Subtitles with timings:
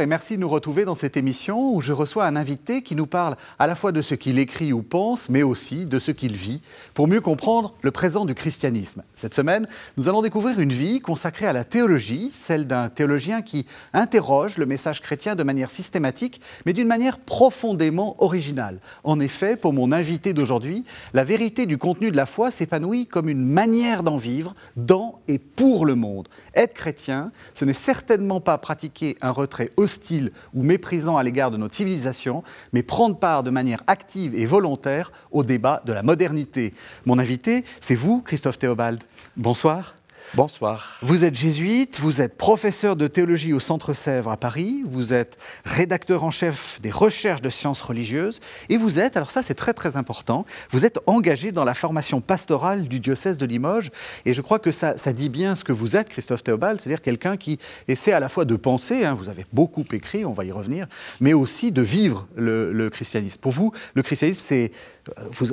[0.00, 3.06] Et merci de nous retrouver dans cette émission où je reçois un invité qui nous
[3.06, 6.34] parle à la fois de ce qu'il écrit ou pense, mais aussi de ce qu'il
[6.34, 6.62] vit,
[6.94, 9.02] pour mieux comprendre le présent du christianisme.
[9.14, 9.66] Cette semaine,
[9.98, 14.64] nous allons découvrir une vie consacrée à la théologie, celle d'un théologien qui interroge le
[14.64, 18.80] message chrétien de manière systématique, mais d'une manière profondément originale.
[19.04, 23.28] En effet, pour mon invité d'aujourd'hui, la vérité du contenu de la foi s'épanouit comme
[23.28, 26.28] une manière d'en vivre dans et pour le monde.
[26.54, 31.56] Être chrétien, ce n'est certainement pas pratiquer un retrait hostile ou méprisant à l'égard de
[31.56, 36.72] notre civilisation, mais prendre part de manière active et volontaire au débat de la modernité.
[37.06, 39.02] Mon invité, c'est vous, Christophe Théobald.
[39.36, 39.94] Bonsoir.
[40.34, 40.96] Bonsoir.
[41.02, 45.36] Vous êtes jésuite, vous êtes professeur de théologie au Centre Sèvres à Paris, vous êtes
[45.64, 49.74] rédacteur en chef des recherches de sciences religieuses et vous êtes, alors ça c'est très
[49.74, 53.90] très important, vous êtes engagé dans la formation pastorale du diocèse de Limoges
[54.24, 57.02] et je crois que ça, ça dit bien ce que vous êtes, Christophe Théobald, c'est-à-dire
[57.02, 60.44] quelqu'un qui essaie à la fois de penser, hein, vous avez beaucoup écrit, on va
[60.44, 60.86] y revenir,
[61.18, 63.40] mais aussi de vivre le, le christianisme.
[63.40, 64.70] Pour vous, le christianisme c'est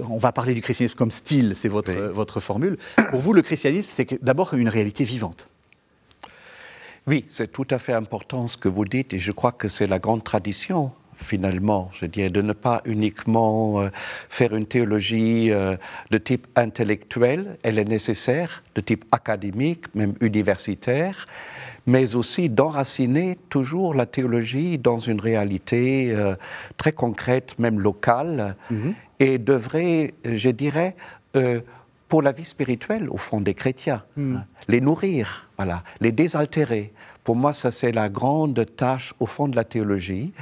[0.09, 2.77] on va parler du christianisme comme style, c'est votre, votre formule.
[3.11, 5.49] Pour vous, le christianisme, c'est d'abord une réalité vivante.
[7.07, 9.87] Oui, c'est tout à fait important ce que vous dites, et je crois que c'est
[9.87, 13.89] la grande tradition finalement, je dirais, de ne pas uniquement euh,
[14.29, 15.75] faire une théologie euh,
[16.11, 21.25] de type intellectuel, elle est nécessaire, de type académique, même universitaire,
[21.85, 26.35] mais aussi d'enraciner toujours la théologie dans une réalité euh,
[26.77, 28.93] très concrète, même locale, mm-hmm.
[29.19, 30.95] et devrait, je dirais,
[32.07, 34.35] pour la vie spirituelle, au fond, des chrétiens, mm.
[34.35, 36.93] hein, les nourrir, voilà, les désaltérer.
[37.23, 40.33] Pour moi, ça c'est la grande tâche, au fond, de la théologie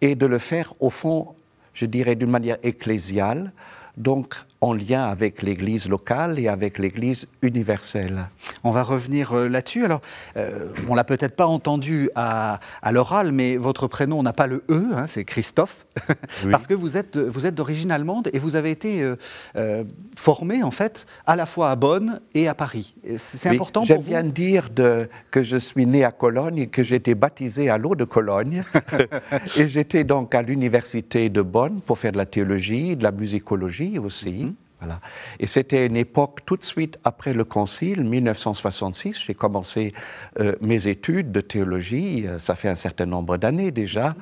[0.00, 1.34] et de le faire au fond,
[1.74, 3.52] je dirais, d'une manière ecclésiale,
[3.96, 8.28] donc en lien avec l'Église locale et avec l'Église universelle.
[8.62, 9.84] On va revenir euh, là-dessus.
[9.84, 10.00] Alors,
[10.36, 12.60] euh, on l'a peut-être pas entendu à,
[12.92, 15.84] l'oral, mais votre prénom n'a pas le E, hein, c'est Christophe,
[16.50, 19.02] parce que vous êtes, vous êtes d'origine allemande et vous avez été
[19.56, 19.84] euh,
[20.14, 22.94] formé en fait à la fois à Bonn et à Paris.
[23.16, 26.58] C'est important pour vous Je viens de dire de, que je suis né à Cologne
[26.58, 28.62] et que j'ai été baptisé à l'eau de Cologne.
[29.56, 33.98] et j'étais donc à l'université de Bonn pour faire de la théologie, de la musicologie
[33.98, 34.51] aussi.
[35.38, 39.20] Et c'était une époque tout de suite après le Concile, 1966.
[39.26, 39.92] J'ai commencé
[40.38, 44.14] euh, mes études de théologie, euh, ça fait un certain nombre d'années déjà.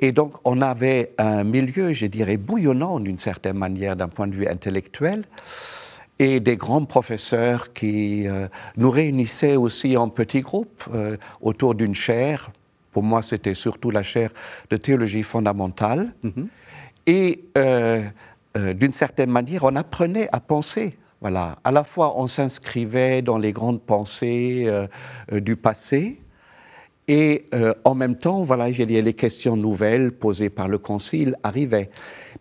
[0.00, 4.34] Et donc on avait un milieu, je dirais, bouillonnant d'une certaine manière d'un point de
[4.34, 5.24] vue intellectuel
[6.18, 10.84] et des grands professeurs qui euh, nous réunissaient aussi en petits groupes
[11.40, 12.50] autour d'une chaire.
[12.92, 14.30] Pour moi, c'était surtout la chaire
[14.70, 16.12] de théologie fondamentale.
[16.24, 16.46] Mm-hmm.
[17.06, 17.44] Et
[18.56, 20.96] euh, d'une certaine manière, on apprenait à penser.
[21.20, 21.58] Voilà.
[21.64, 24.86] À la fois, on s'inscrivait dans les grandes pensées euh,
[25.32, 26.20] euh, du passé,
[27.06, 27.50] et
[27.84, 31.90] en même temps, voilà, les questions nouvelles posées par le Concile arrivaient.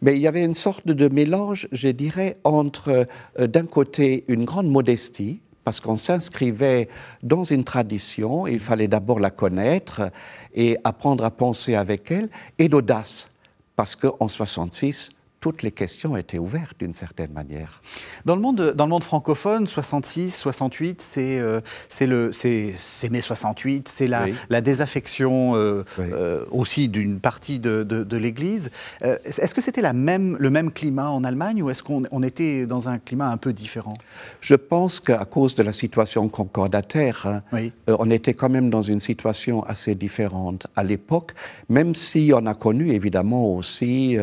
[0.01, 3.05] Mais il y avait une sorte de mélange, je dirais, entre,
[3.37, 6.87] d'un côté, une grande modestie, parce qu'on s'inscrivait
[7.23, 10.09] dans une tradition, il fallait d'abord la connaître
[10.53, 13.31] et apprendre à penser avec elle, et l'audace,
[13.75, 15.09] parce qu'en 66,
[15.43, 17.81] toutes les questions étaient ouvertes d'une certaine manière.
[18.23, 21.59] Dans le monde, dans le monde francophone, 66, 68, c'est euh,
[21.89, 28.71] c'est mai 68, c'est la, la, désaffection euh, euh, aussi d'une partie de, de, l'Église.
[29.01, 32.65] est-ce que c'était la même, le même climat en Allemagne ou est-ce qu'on on était
[32.65, 33.95] dans un climat un peu différent?
[34.39, 39.01] Je pense qu'à cause de la situation concordataire, hein, on était quand même dans une
[39.01, 41.33] situation assez différente à l'époque,
[41.67, 44.17] même si on a connu évidemment aussi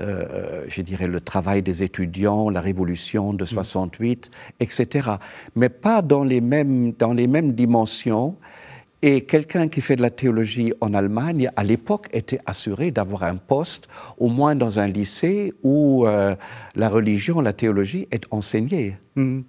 [0.00, 4.62] euh, je dirais, le travail des étudiants, la révolution de 68, mm.
[4.62, 5.10] etc.
[5.56, 8.36] Mais pas dans les mêmes, dans les mêmes dimensions.
[9.04, 13.34] Et quelqu'un qui fait de la théologie en Allemagne, à l'époque, était assuré d'avoir un
[13.36, 16.36] poste, au moins dans un lycée où euh,
[16.76, 18.96] la religion, la théologie est enseignée.
[19.16, 19.40] Mm.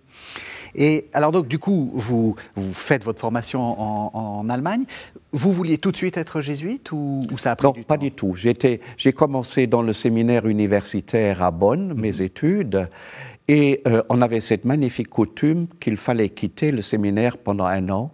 [0.75, 4.83] Et alors donc du coup, vous, vous faites votre formation en, Allemagne.
[5.31, 8.11] Vous vouliez tout de suite être jésuite ou, ça a pris non, du pas du
[8.11, 8.35] tout.
[8.35, 12.21] J'ai commencé dans le séminaire universitaire à Bonn, mes mhm.
[12.21, 12.89] études,
[13.47, 18.11] et euh, on avait cette magnifique coutume qu'il fallait quitter le séminaire pendant un an.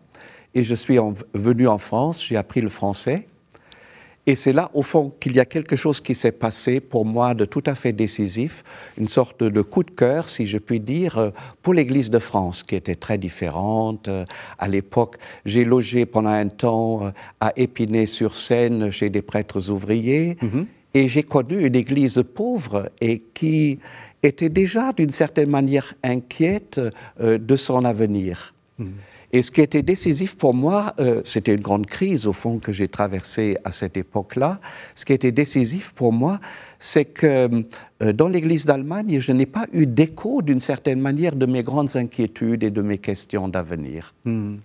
[0.54, 0.98] Et je suis
[1.34, 3.28] venu en France, j'ai appris le français.
[4.30, 7.34] Et c'est là, au fond, qu'il y a quelque chose qui s'est passé pour moi
[7.34, 8.64] de tout à fait décisif,
[8.96, 11.30] une sorte de coup de cœur, si je puis dire, euh,
[11.64, 14.08] pour l'Église de France, qui était très différente.
[14.08, 14.26] Euh,
[14.60, 15.16] à l'époque,
[15.46, 20.68] j'ai logé pendant un temps euh, à Épinay-sur-Seine chez des prêtres ouvriers, mhm.
[20.94, 23.80] et j'ai connu une Église pauvre et qui
[24.22, 26.80] était déjà, d'une certaine manière, inquiète
[27.20, 28.54] de son avenir.
[28.78, 28.94] Mhm.
[29.31, 32.72] Et ce qui était décisif pour moi, euh, c'était une grande crise au fond que
[32.72, 34.60] j'ai traversée à cette époque-là.
[34.96, 36.40] Ce qui était décisif pour moi,
[36.80, 37.66] c'est que
[38.02, 41.96] euh, dans l'Église d'Allemagne, je n'ai pas eu d'écho d'une certaine manière de mes grandes
[41.96, 44.14] inquiétudes et de mes questions d'avenir.
[44.26, 44.58] Hmm.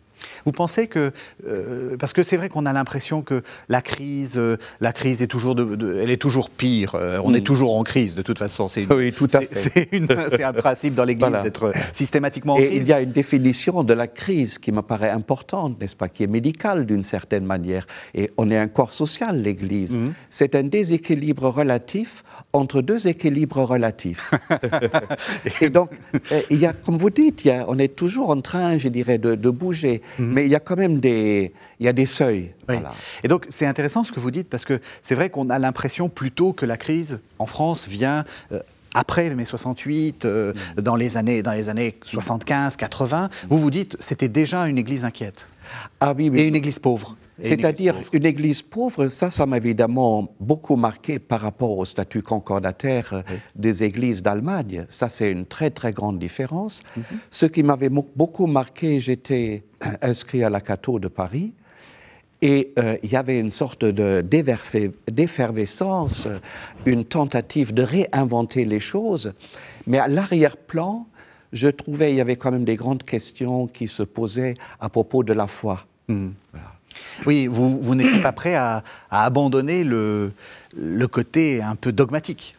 [0.45, 1.13] Vous pensez que,
[1.47, 5.27] euh, parce que c'est vrai qu'on a l'impression que la crise, euh, la crise est
[5.27, 6.95] toujours, de, elle est toujours pire.
[6.95, 7.45] Euh, on est mm.
[7.45, 8.69] toujours en crise de toute façon.
[8.69, 9.89] C'est oui, tout à fait.
[10.31, 12.87] C'est un principe dans l'Église d'être systématiquement en Et crise.
[12.87, 16.23] Il y a une définition de la crise qui me paraît importante, n'est-ce pas, qui
[16.23, 17.87] est médicale d'une certaine manière.
[18.15, 19.97] Et on est un corps social, l'Église.
[19.97, 20.13] Mm.
[20.29, 22.23] C'est un déséquilibre relatif
[22.53, 24.33] entre deux équilibres relatifs.
[25.61, 25.91] et donc,
[26.51, 28.89] il y a, comme vous dites, il y a, on est toujours en train, je
[28.89, 30.03] dirais, de, de bouger.
[30.19, 30.33] Mhm.
[30.33, 32.53] Mais il y a quand même des, il y a des seuils.
[33.23, 36.09] Et donc c'est intéressant ce que vous dites parce que c'est vrai qu'on a l'impression
[36.09, 38.61] plutôt que la crise en France vient euh,
[38.95, 40.83] après mai 68, euh, mhm.
[40.83, 43.29] dans, les années, dans les années 75, 80.
[43.49, 45.47] Vous vous dites c'était déjà une église inquiète.
[46.01, 46.31] Ah oui.
[46.35, 47.17] Et une église pauvre.
[47.41, 53.25] C'est-à-dire une église pauvre, ça, ça m'a évidemment beaucoup marqué par rapport au statut concordataire
[53.57, 54.87] des églises d'Allemagne.
[54.89, 56.83] Ça, c'est une très, très grande différence.
[56.97, 57.05] Mhm.
[57.31, 59.65] Ce qui m'avait beaucoup marqué, j'étais
[60.03, 61.53] inscrit à la Cato de Paris.
[62.43, 66.29] Et euh, il y avait une sorte d'effervescence,
[66.85, 69.33] une tentative de réinventer les choses.
[69.87, 71.07] Mais à l'arrière-plan,
[71.53, 75.25] je trouvais qu'il y avait quand même des grandes questions qui se posaient à propos
[75.25, 75.87] de la foi.
[76.09, 76.35] Mhm.
[77.27, 80.33] Oui, vous, vous n'étiez pas prêt à, abandonner le,
[80.77, 82.57] le, côté un peu dogmatique.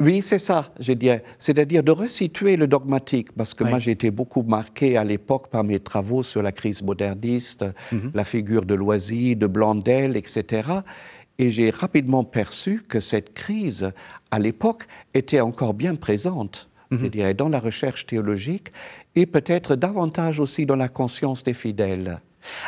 [0.00, 1.22] Oui, c'est ça, je dirais.
[1.38, 5.62] C'est-à-dire de resituer le dogmatique, parce que moi j'ai été beaucoup marqué à l'époque par
[5.62, 8.10] mes travaux sur la crise moderniste, mhm.
[8.12, 10.68] la figure de Loisy, de Blondel, etc.
[11.38, 13.92] Et j'ai rapidement perçu que cette crise,
[14.30, 17.08] à l'époque, était encore bien présente, je mhm.
[17.08, 18.72] dirais, dans la recherche théologique
[19.14, 22.20] et peut-être davantage aussi dans la conscience des fidèles.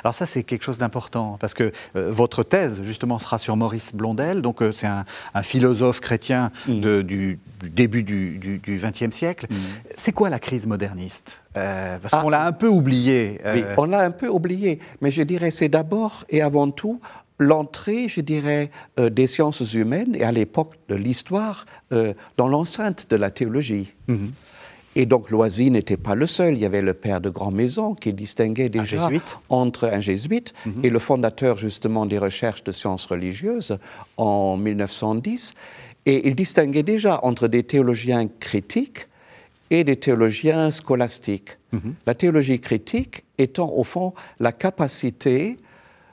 [0.03, 3.95] Alors ça, c'est quelque chose d'important, parce que euh, votre thèse, justement, sera sur Maurice
[3.95, 5.05] Blondel, donc euh, c'est un,
[5.43, 7.03] philosophe chrétien mm.
[7.03, 9.47] du, début du XXe siècle.
[9.51, 9.57] Mm.
[9.97, 12.21] C'est quoi la crise moderniste euh, Parce ah.
[12.21, 13.41] qu'on l'a un peu oublié.
[13.45, 17.01] Oui, on l'a un peu oublié, mais je dirais c'est d'abord et avant tout
[17.39, 23.31] l'entrée, je dirais, des sciences humaines et à l'époque de l'histoire dans l'enceinte de la
[23.31, 23.93] théologie.
[24.09, 24.31] Mm-hmm.
[24.99, 26.55] Et donc Loisy n'était pas le seul.
[26.55, 29.11] Il y avait le père de Grand Maison qui distinguait déjà
[29.51, 30.85] entre un jésuite mhm.
[30.85, 33.79] et le fondateur justement des recherches de sciences religieuses
[34.17, 35.55] en 1910.
[36.07, 39.07] Et il distinguait déjà entre des théologiens critiques
[39.69, 41.59] et des théologiens scolastiques.
[41.73, 41.95] Mhm.
[42.07, 45.59] La théologie critique étant au fond la capacité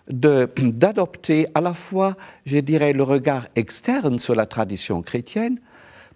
[0.10, 5.60] d'adopter à la fois, je dirais, le regard externe sur la tradition chrétienne,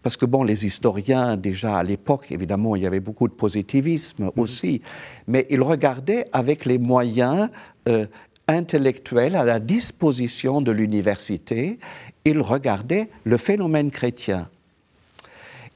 [0.07, 4.23] parce que bon, les historiens, déjà à l'époque, évidemment, il y avait beaucoup de positivisme
[4.23, 4.31] mhm.
[4.37, 4.81] aussi,
[5.27, 7.49] mais ils regardaient avec les moyens
[7.89, 8.05] euh,
[8.47, 11.77] intellectuels à la disposition de l'université,
[12.23, 14.47] ils regardaient le phénomène chrétien.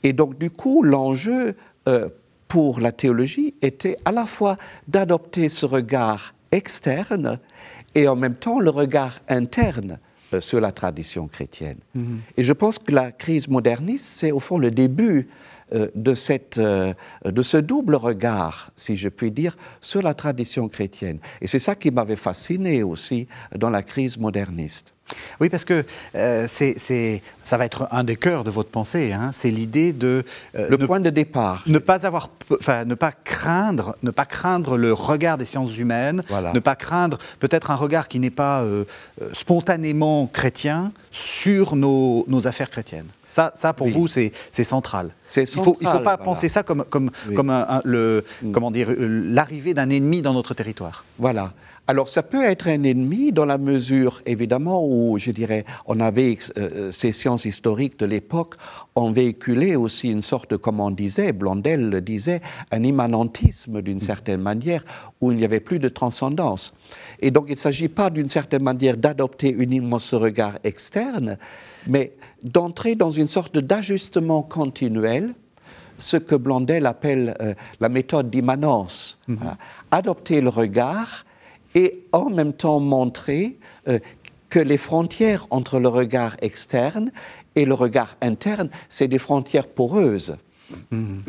[0.02, 1.58] Et donc, du coup, l'enjeu
[1.90, 2.08] euh,
[2.48, 4.56] pour la théologie était à la fois
[4.88, 7.38] d'adopter ce regard externe
[7.96, 10.00] et en même temps le regard interne
[10.40, 11.78] sur la tradition chrétienne.
[11.94, 12.22] Mhm.
[12.38, 15.28] Et je pense que la crise moderniste, c'est au fond le début
[15.74, 20.68] euh, de, cette, euh, de ce double regard, si je puis dire, sur la tradition
[20.68, 21.20] chrétienne.
[21.40, 24.94] Et c'est ça qui m'avait fasciné aussi dans la crise moderniste.
[25.40, 29.14] Oui, parce que euh, c'est, ça va être un des cœurs de votre pensée.
[29.14, 29.32] Hein.
[29.34, 30.24] c'est l'idée de
[30.56, 31.64] euh, le point de départ.
[31.68, 36.24] Ne pas avoir, enfin, ne pas craindre, ne pas craindre le regard des sciences humaines,
[36.54, 38.84] ne pas craindre peut-être un regard qui n'est pas euh,
[39.34, 43.08] spontanément chrétien sur nos, affaires chrétiennes.
[43.26, 44.32] Ça, ça pour vous, c'est,
[44.64, 45.12] central.
[45.36, 48.52] Il ne faut, pas penser ça comme, comme, comme le, mm.
[48.52, 51.04] comment dire, l'arrivée d'un ennemi dans notre territoire.
[51.18, 51.54] Voilà.
[51.88, 56.38] Alors ça peut être un ennemi dans la mesure, évidemment, où je dirais, on avait
[56.58, 58.56] euh, ces sciences historiques de l'époque,
[58.96, 64.42] ont véhiculé aussi une sorte, comme on disait, Blondel le disait, un immanentisme d'une certaine
[64.42, 64.86] manière,
[65.22, 66.76] où il n'y avait plus de transcendance.
[67.20, 71.38] Et donc il ne s'agit pas d'une certaine manière d'adopter uniquement ce regard externe,
[71.88, 75.34] mais d'entrer dans une sorte d'ajustement continuel
[75.98, 79.20] ce que Blondel appelle euh, la méthode d'immanence.
[79.30, 79.56] Mm-hmm.
[79.92, 81.26] Adopter le regard
[81.76, 84.00] et en même temps montrer euh,
[84.50, 87.12] que les frontières entre le regard externe
[87.56, 90.36] et le regard interne, c'est des frontières poreuses.
[90.92, 91.20] Mmh.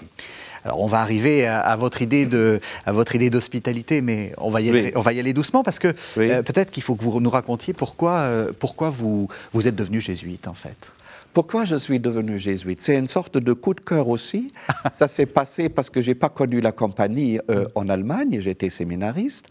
[0.65, 4.61] Alors on va arriver à, votre idée de, à votre idée d'hospitalité, mais on va
[4.61, 7.21] y aller, on va y aller doucement parce que euh, peut-être qu'il faut que vous
[7.21, 10.93] nous racontiez pourquoi, euh, pourquoi vous, vous êtes devenu jésuite en fait.
[11.33, 12.81] Pourquoi je suis devenu jésuite?
[12.81, 14.53] C'est une sorte de coup de cœur aussi.
[14.93, 19.49] Ça s'est passé parce que j'ai pas connu la compagnie euh, en Allemagne, j'étais séminariste.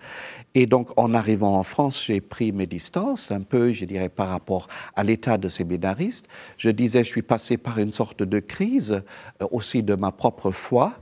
[0.53, 4.29] Et donc, en arrivant en France, j'ai pris mes distances, un peu, je dirais, par
[4.29, 6.27] rapport à l'état de séminariste.
[6.57, 9.01] Je disais, je suis passé par une sorte de crise
[9.41, 10.93] euh, aussi de ma propre foi.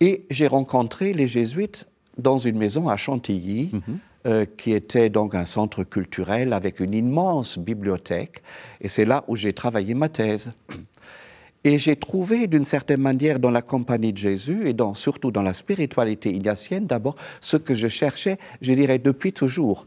[0.00, 1.86] Et j'ai rencontré les jésuites
[2.18, 3.70] dans une maison à Chantilly.
[3.72, 3.98] Mhm.
[4.24, 8.40] Euh, qui était donc un centre culturel avec une immense bibliothèque.
[8.80, 10.52] Et c'est là où j'ai travaillé ma thèse.
[11.64, 15.42] Et j'ai trouvé d'une certaine manière dans la compagnie de Jésus et dans, surtout dans
[15.42, 19.86] la spiritualité ignatienne d'abord ce que je cherchais, je dirais, depuis toujours.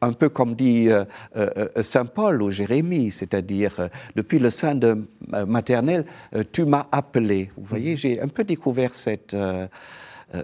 [0.00, 1.04] Un peu comme dit euh,
[1.36, 5.06] euh, Saint Paul ou Jérémie, c'est-à-dire depuis le sein de
[5.46, 6.06] maternelle,
[6.50, 7.52] tu m'as appelé.
[7.56, 9.36] Vous voyez, j'ai un peu découvert cette,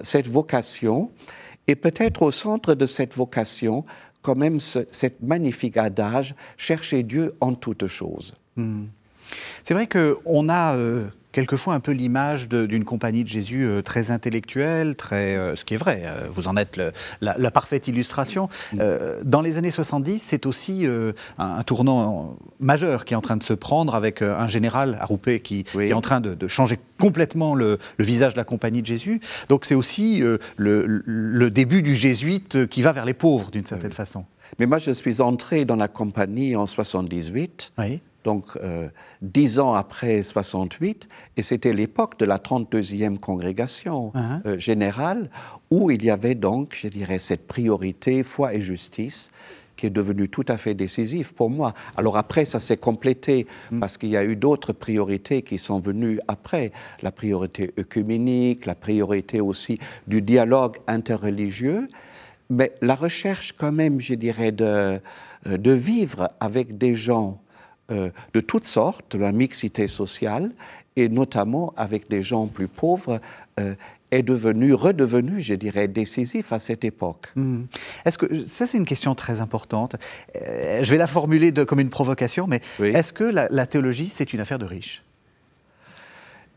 [0.02, 1.10] cette vocation.
[1.68, 3.84] Et peut-être au centre de cette vocation,
[4.22, 8.34] quand même, ce, cette magnifique adage, chercher Dieu en toutes choses.
[8.56, 8.84] Hmm.
[9.64, 14.10] C'est vrai qu'on a euh, quelquefois un peu l'image d'une compagnie de Jésus euh, très
[14.10, 16.76] intellectuelle, très, euh, ce qui est vrai, euh, vous en êtes
[17.20, 18.48] la, parfaite illustration.
[18.72, 18.78] Mm.
[19.24, 20.86] dans les années 70, c'est aussi
[21.38, 25.64] un, tournant majeur qui est en train de se prendre avec un général Aroupé qui,
[25.64, 29.20] qui est en train de, changer complètement le, visage de la compagnie de Jésus.
[29.48, 30.22] Donc c'est aussi
[30.56, 34.24] le, le, début du jésuite qui va vers les pauvres d'une certaine façon.
[34.58, 37.72] Mais moi, je suis entré dans la compagnie en 78.
[37.78, 38.88] Oui donc euh,
[39.20, 44.46] dix ans après 68, et c'était l'époque de la 32e congrégation uh-huh.
[44.46, 45.30] euh, générale,
[45.70, 49.30] où il y avait donc, je dirais, cette priorité foi et justice
[49.82, 51.74] qui est devenue tout à fait décisive pour moi.
[51.96, 53.80] Alors après, ça s'est complété mm.
[53.80, 56.70] parce qu'il y a eu d'autres priorités qui sont venues après.
[57.02, 61.88] La priorité œcuménique, la priorité aussi du dialogue interreligieux,
[62.48, 65.00] mais la recherche quand même, je dirais, de,
[65.48, 67.41] euh, de vivre avec des gens
[67.92, 70.50] euh, de toutes sortes, la mixité sociale,
[70.96, 73.20] et notamment avec des gens plus pauvres,
[73.60, 73.74] euh,
[74.10, 77.28] est devenu, redevenu, je dirais, décisif à cette époque.
[77.34, 77.62] Mmh.
[78.04, 79.96] Est-ce que ça, c'est une question très importante.
[80.36, 84.32] Euh, je vais la formuler de, comme une provocation, mais est-ce que la, théologie, c'est
[84.32, 85.02] une affaire de riches?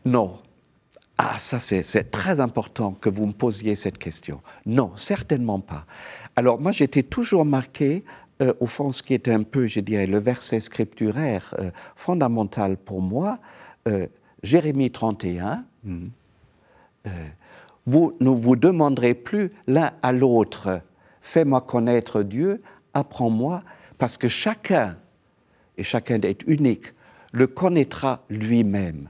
[0.04, 0.38] Non.
[1.18, 4.42] Ah, ça, c'est très important que vous me posiez cette question.
[4.66, 5.86] Non, certainement pas.
[6.36, 8.04] Alors, moi, j'étais toujours marqué
[8.42, 12.76] euh, au fond, ce qui est un peu, je dirais, le verset scripturaire euh, fondamental
[12.76, 13.38] pour moi,
[13.88, 14.06] euh,
[14.42, 16.10] Jérémie 31, mhm.
[17.86, 20.82] vous ne vous demanderez plus l'un à l'autre,
[21.22, 22.62] fais-moi connaître Dieu,
[22.92, 23.62] apprends-moi,
[23.96, 24.98] parce que chacun,
[25.78, 26.92] et chacun est unique,
[27.32, 29.08] le connaîtra lui-même.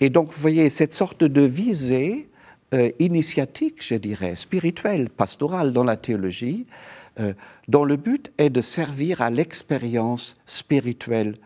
[0.00, 2.28] Et donc, vous voyez, cette sorte de visée
[2.98, 7.01] initiatique, je dirais, spirituelle, pastorale dans la théologie, euh,
[7.68, 11.36] dont le but est de servir à l'expérience spirituelle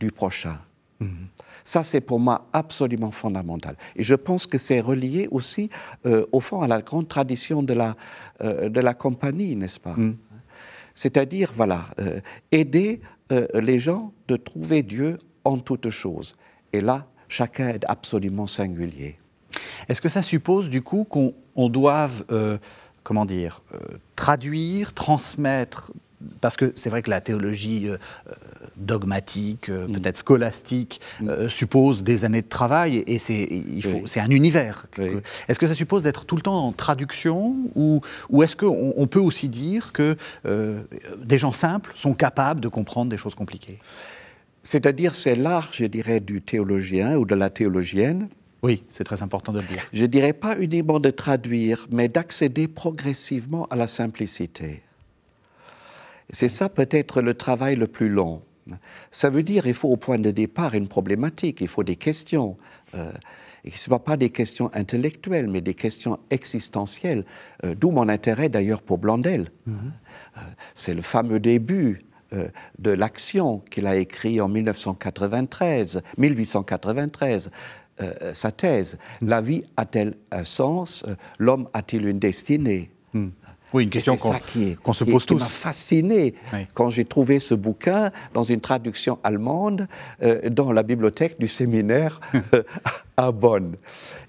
[0.00, 0.58] du prochain.
[1.00, 1.28] Mhm.
[1.64, 3.76] Ça, c'est pour moi absolument fondamental.
[3.96, 5.68] Et je pense que c'est relié aussi,
[6.06, 7.96] euh, au fond, à la grande tradition de la,
[8.40, 9.94] euh, de la compagnie, n'est-ce pas?
[9.96, 10.16] Mhm.
[10.94, 11.88] C'est-à-dire, voilà,
[12.50, 16.32] aider les gens de trouver Dieu en toutes choses.
[16.72, 19.18] Et là, chacun est absolument singulier.
[19.88, 22.24] Est-ce que ça suppose, du coup, qu'on doive
[23.06, 23.78] comment dire, euh,
[24.16, 25.92] traduire, transmettre
[26.40, 27.98] parce que c'est vrai que la théologie euh,
[28.28, 28.32] euh,
[28.76, 29.92] dogmatique, mm.
[29.92, 31.48] peut-être scolastique, mm.
[31.48, 34.86] suppose des années de travail et c'est un univers.
[35.46, 39.06] Est-ce que ça suppose d'être tout le temps en traduction ou, ou est-ce qu'on on
[39.06, 40.16] peut aussi dire que
[41.22, 43.78] des gens simples sont capables de comprendre des choses compliquées?
[44.64, 48.28] C'est-à-dire c'est l'art, je dirais, du théologien ou de la théologienne
[48.66, 49.86] oui, c'est très important de le dire.
[49.92, 54.82] Je ne dirais pas uniquement de traduire, mais d'accéder progressivement à la simplicité.
[56.30, 58.42] C'est ça peut-être le travail le plus long.
[59.12, 62.56] Ça veut dire qu'il faut au point de départ une problématique, il faut des questions.
[62.96, 63.12] Euh,
[63.62, 67.24] et ce ne sont pas des questions intellectuelles, mais des questions existentielles,
[67.62, 69.52] euh, d'où mon intérêt d'ailleurs pour Blondel.
[69.68, 69.74] Mm-hmm.
[70.38, 70.40] Euh,
[70.74, 72.00] c'est le fameux début
[72.80, 77.52] de l'action qu'il a écrit en 1993, 1893.
[78.02, 78.98] Euh, sa thèse.
[79.22, 81.06] La vie a-t-elle un sens?
[81.38, 82.90] L'homme a-t-il une destinée?
[83.14, 83.28] Hmm.
[83.72, 85.34] Oui, une question qu'on se pose tous.
[85.34, 86.34] Qui m'a fasciné
[86.72, 89.88] quand j'ai trouvé ce bouquin dans une traduction allemande
[90.22, 92.20] euh, dans la bibliothèque du séminaire
[92.54, 92.62] euh,
[93.16, 93.76] à Bonn.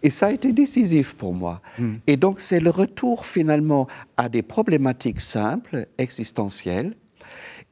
[0.02, 1.62] Et ça a été décisif pour moi.
[2.08, 6.96] Et donc c'est le retour finalement à des problématiques simples, existentielles,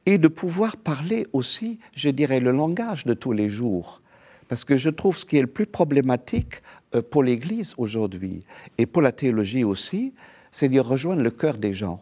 [0.06, 4.02] et de pouvoir parler aussi, je dirais, le langage de tous les jours.
[4.48, 6.62] Parce que je trouve ce qui est le plus problématique
[6.94, 8.40] euh, pour l'Église aujourd'hui
[8.78, 10.12] et pour la théologie aussi,
[10.50, 12.00] c'est de rejoindre le cœur des gens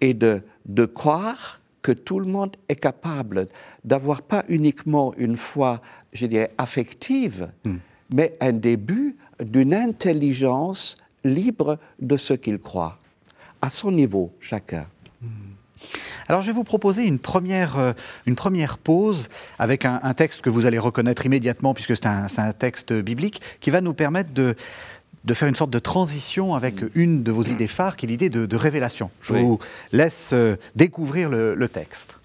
[0.00, 3.48] et de, de croire que tout le monde est capable
[3.84, 5.80] d'avoir pas uniquement une foi,
[6.12, 7.76] je dirais, affective, hmm.
[8.10, 12.98] mais un début d'une intelligence libre de ce qu'il croit,
[13.60, 14.86] à son niveau, chacun.
[15.20, 15.28] Hmm.
[16.32, 17.92] Alors je vais vous proposer une première, euh,
[18.24, 22.52] une première pause avec un, texte que vous allez reconnaître immédiatement puisque c'est un, un,
[22.54, 24.56] texte biblique qui va nous permettre de,
[25.26, 28.30] de faire une sorte de transition avec une de vos idées phares, qui est l'idée
[28.30, 29.10] de, révélation.
[29.20, 29.58] Je vous
[29.92, 32.18] laisse euh, découvrir le, le texte.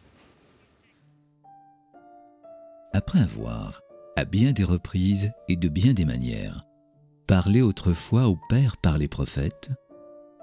[2.94, 3.82] Après avoir,
[4.16, 6.64] à bien des reprises et de bien des manières,
[7.28, 9.72] parlé autrefois au Père par les prophètes,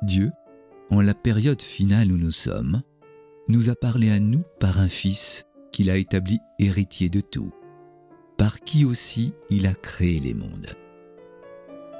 [0.02, 0.33] Dieu,
[0.90, 2.83] en la période finale où nous sommes,
[3.48, 7.52] nous a parlé à nous par un Fils qu'il a établi héritier de tout,
[8.36, 10.74] par qui aussi il a créé les mondes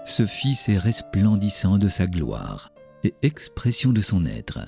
[0.05, 2.71] ce Fils est resplendissant de sa gloire
[3.05, 4.61] et expression de son être.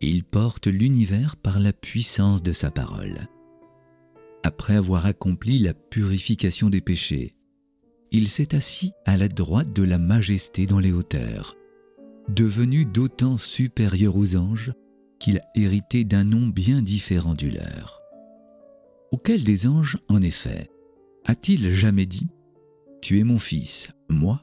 [0.00, 3.28] Il porte l'univers par la puissance de sa parole.
[4.42, 7.34] Après avoir accompli la purification des péchés,
[8.12, 11.54] il s'est assis à la droite de la majesté dans les hauteurs,
[12.28, 14.72] devenu d'autant supérieur aux anges
[15.20, 18.00] qu'il a hérité d'un nom bien différent du leur.
[19.12, 20.70] Auquel des anges, en effet,
[21.26, 22.28] a-t-il jamais dit
[23.02, 24.42] Tu es mon fils, moi,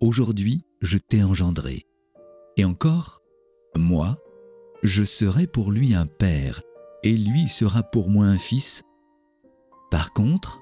[0.00, 1.86] Aujourd'hui, je t'ai engendré.
[2.58, 3.22] Et encore,
[3.74, 4.18] moi,
[4.82, 6.60] je serai pour lui un père,
[7.02, 8.82] et lui sera pour moi un fils.
[9.90, 10.60] Par contre,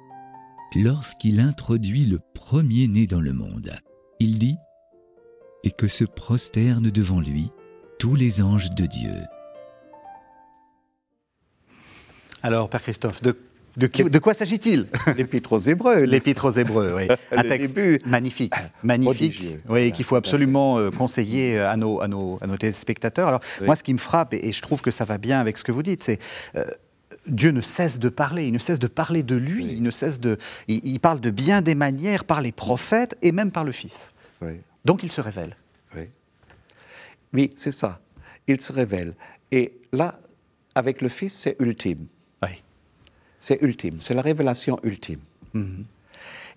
[0.76, 3.72] lorsqu'il introduit le premier-né dans le monde,
[4.20, 4.56] il dit
[5.64, 7.50] Et que se prosternent devant lui
[7.98, 9.14] tous les anges de Dieu.
[12.42, 13.36] Alors, Père Christophe, de
[13.76, 14.86] de, quoi s'agit-il?
[15.16, 16.00] L'Épître aux Hébreux.
[16.02, 17.08] L'Épître aux Hébreux, oui.
[17.32, 22.46] Un texte magnifique, magnifique, oui, qu'il faut absolument euh, conseiller à nos, à, nos, à
[22.46, 23.28] nos téléspectateurs.
[23.28, 25.64] Alors, moi, ce qui me frappe, et je trouve que ça va bien avec ce
[25.64, 26.18] que vous dites, c'est
[26.54, 26.64] euh,
[27.26, 30.20] Dieu ne cesse de parler, il ne cesse de parler de lui, il ne cesse
[30.20, 30.36] de,
[30.68, 34.12] il, parle de bien des manières par les prophètes et même par le Fils.
[34.84, 35.56] Donc, il se révèle.
[35.96, 36.08] Oui,
[37.32, 38.00] oui c'est ça.
[38.48, 39.14] Il se révèle.
[39.52, 40.18] Et là,
[40.74, 42.06] avec le Fils, c'est ultime
[43.42, 45.18] c'est ultime, c'est la révélation ultime.
[45.52, 45.84] Mhm.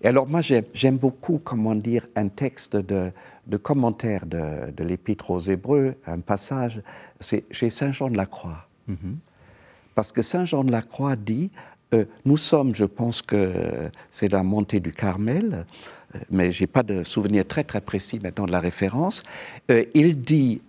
[0.02, 3.10] Et alors moi j'aime beaucoup, comment dire, un texte de,
[3.60, 6.80] commentaire de, l'Épître aux Hébreux, un passage,
[7.18, 8.68] c'est chez Saint Jean de la Croix.
[8.86, 9.18] Mhm.
[9.96, 11.50] Parce que Saint Jean de la Croix dit,
[11.92, 15.66] euh, nous sommes, je pense que c'est la montée du Carmel,
[16.14, 19.24] euh, mais j'ai pas de souvenir très très précis maintenant de la référence.
[19.72, 20.62] Euh, il dit,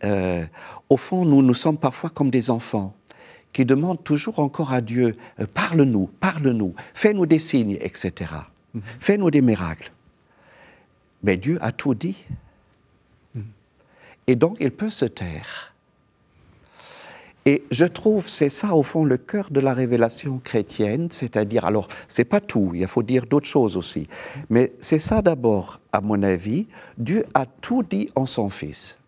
[0.90, 2.97] au fond, nous nous sommes parfois comme des enfants
[3.58, 8.32] qui demande toujours encore à Dieu, euh, parle-nous, parle-nous, fais-nous des signes, etc.
[8.76, 8.82] Mhm.
[9.00, 9.92] Fais-nous des miracles.
[11.24, 12.24] Mais Dieu a tout dit.
[13.34, 13.46] Mhm.
[14.28, 15.74] Et donc il peut se taire.
[17.48, 21.88] Et je trouve, c'est ça au fond le cœur de la révélation chrétienne, c'est-à-dire, alors,
[22.08, 24.08] c'est pas tout, il faut dire d'autres choses aussi,
[24.52, 26.68] mais c'est ça d'abord, à mon avis,
[27.00, 29.00] Dieu a tout dit en son Fils.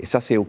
[0.00, 0.46] Et ça, c'est au,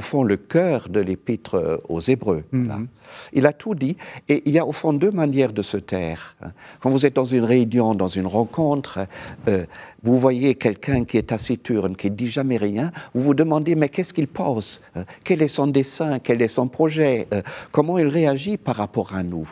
[0.00, 2.44] fond le cœur de l'épître euh, aux Hébreux.
[2.52, 2.88] Mhm.
[3.32, 3.96] Il a tout dit.
[4.28, 6.36] Et il y a au fond deux manières de se taire.
[6.80, 9.06] Quand vous êtes dans une réunion, dans une rencontre,
[9.48, 9.64] euh,
[10.02, 13.88] vous voyez quelqu'un qui est taciturne, qui ne dit jamais rien, vous vous demandez, mais
[13.88, 17.26] qu'est-ce qu'il pense euh, Quel est son dessin Quel est son projet
[17.72, 19.48] Comment il réagit par rapport à nous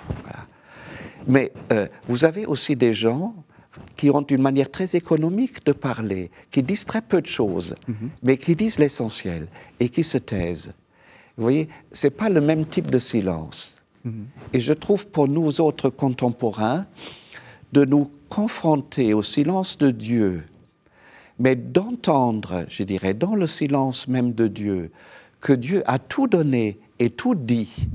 [1.26, 1.52] Mais
[2.07, 3.35] vous avez aussi des gens
[3.97, 8.11] qui ont une manière très économique de parler, qui disent très peu de choses, mhm.
[8.23, 9.49] mais qui disent l'essentiel
[9.81, 10.73] et qui se taisent.
[11.37, 13.85] Vous voyez, ce n'est pas le même type de silence.
[14.05, 14.27] Mhm.
[14.53, 16.87] Et je trouve pour nous autres contemporains,
[17.73, 20.45] de nous confronter au silence de Dieu,
[21.39, 24.91] mais d'entendre, je dirais, dans le silence même de Dieu,
[25.41, 27.89] que Dieu a tout donné et tout dit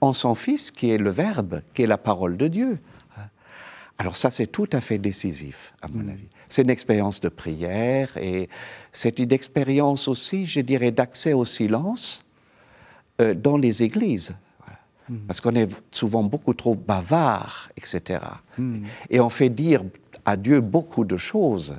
[0.00, 2.78] en son Fils, qui est le Verbe, qui est la parole de Dieu.
[4.00, 6.08] Alors ça, c'est tout à fait décisif, à mon mm.
[6.08, 6.26] avis.
[6.48, 8.48] C'est une expérience de prière et
[8.92, 12.24] c'est une expérience aussi, je dirais, d'accès au silence
[13.20, 14.34] euh, dans les églises.
[15.10, 15.18] Mm.
[15.26, 18.20] Parce qu'on est souvent beaucoup trop bavard, etc.
[18.56, 18.84] Mm.
[19.10, 19.84] Et on fait dire
[20.24, 21.76] à Dieu beaucoup de choses.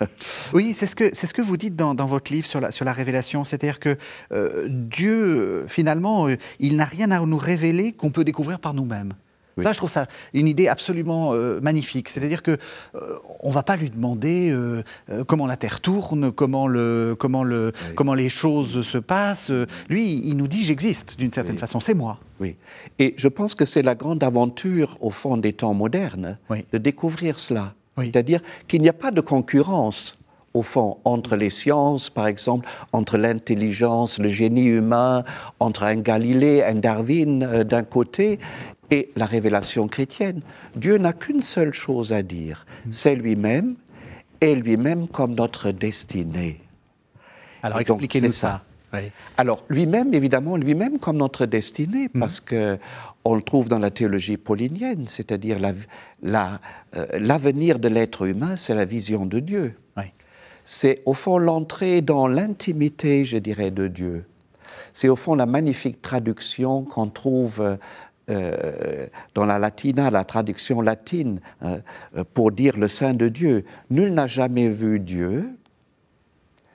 [0.52, 2.92] oui, c'est ce, que, ce que vous dites dans, votre livre sur la, sur la
[2.92, 3.44] révélation.
[3.44, 3.96] C'est-à-dire que
[4.32, 9.14] euh, Dieu, finalement, euh, il n'a rien à nous révéler qu'on peut découvrir par nous-mêmes.
[9.58, 12.08] Ça, je trouve ça une idée absolument euh, magnifique.
[12.08, 12.52] C'est-à-dire que
[12.94, 14.82] euh, on va pas lui demander euh,
[15.26, 19.52] comment la Terre tourne, comment le, comment le, comment les choses se passent.
[19.88, 21.80] Lui, il nous dit j'existe d'une certaine façon.
[21.80, 22.18] C'est moi.
[22.40, 22.56] Oui.
[22.98, 26.38] Et je pense que c'est la grande aventure au fond des temps modernes
[26.72, 27.74] de découvrir cela.
[27.96, 30.14] C'est-à-dire qu'il n'y a pas de concurrence
[30.54, 35.24] au fond, entre les sciences, par exemple, entre l'intelligence, le génie humain,
[35.60, 38.38] entre un Galilée, un Darwin euh, d'un côté,
[38.90, 40.42] et la révélation chrétienne.
[40.74, 43.76] Dieu n'a qu'une seule chose à dire, c'est lui-même,
[44.40, 46.60] et lui-même comme notre destinée.
[47.62, 48.64] Alors expliquez-nous ça.
[49.36, 52.20] Alors lui-même, évidemment, lui-même comme notre destinée, mhm.
[52.20, 52.78] parce que
[53.24, 58.86] on le trouve dans la théologie paulinienne, c'est-à-dire euh, l'avenir de l'être humain, c'est la
[58.86, 59.74] vision de Dieu.
[60.62, 64.24] C'est au fond l'entrée dans l'intimité, je dirais, de Dieu.
[64.92, 67.78] C'est au fond la magnifique traduction qu'on trouve
[68.30, 71.78] euh, dans la latina, la traduction latine, euh,
[72.34, 73.64] pour dire le Saint de Dieu.
[73.90, 75.50] Nul n'a jamais vu Dieu,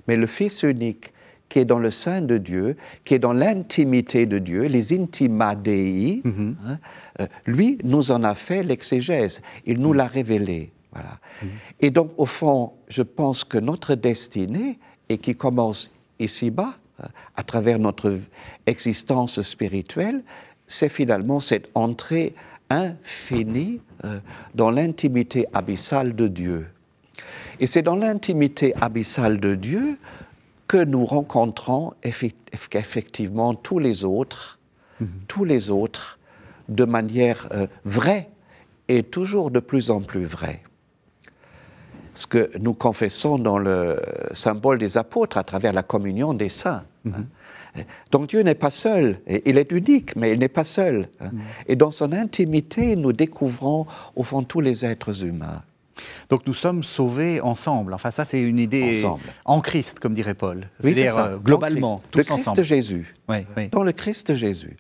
[0.08, 1.14] mais le Fils unique
[1.50, 5.56] qui est dans le sein de Dieu, qui est dans l'intimité de Dieu, les intima
[5.56, 6.56] Dei, mhm.
[6.66, 6.80] hein,
[7.22, 10.72] euh, lui nous en a fait l'exégèse, il nous l'a révélé.
[10.92, 11.20] Voilà.
[11.42, 11.50] Mhm.
[11.82, 17.44] Et donc, au fond, je pense que notre destinée, et qui commence ici-bas, hein, à
[17.44, 18.18] travers notre
[18.66, 20.24] existence spirituelle,
[20.68, 22.36] c'est finalement cette entrée
[22.70, 24.20] infinie euh,
[24.56, 26.68] dans l'intimité abyssale de Dieu.
[27.60, 29.98] Et c'est dans l'intimité abyssale de Dieu
[30.68, 34.60] que nous rencontrons effectivement tous les autres,
[35.00, 35.08] mhm.
[35.28, 36.20] tous les autres,
[36.68, 38.30] de manière euh, vraie
[38.88, 40.62] et toujours de plus en plus vraie.
[42.14, 44.02] Ce que nous confessons dans le
[44.34, 46.84] symbole des apôtres à travers la communion des saints.
[47.06, 47.26] Hein.
[48.12, 51.10] Donc Dieu n'est pas seul, il est unique, mais il n'est pas seul.
[51.20, 51.30] Hein.
[51.32, 51.42] Mhm.
[51.68, 53.86] Et dans son intimité, nous découvrons
[54.16, 55.64] au fond tous les êtres humains.
[56.30, 57.94] Donc nous sommes sauvés ensemble.
[57.94, 59.04] Enfin, ça, c'est une idée
[59.46, 60.70] en Christ, comme dirait Paul.
[60.80, 63.16] C'est-à-dire euh, globalement, tous le Christ Jésus.
[63.72, 64.78] Dans le Christ Jésus.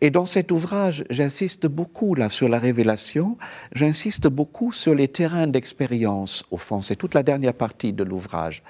[0.00, 3.36] Et dans cet ouvrage, j'insiste beaucoup là sur la révélation,
[3.74, 6.82] j'insiste beaucoup sur les terrains d'expérience, au fond.
[6.82, 8.62] C'est toute la dernière partie de l'ouvrage.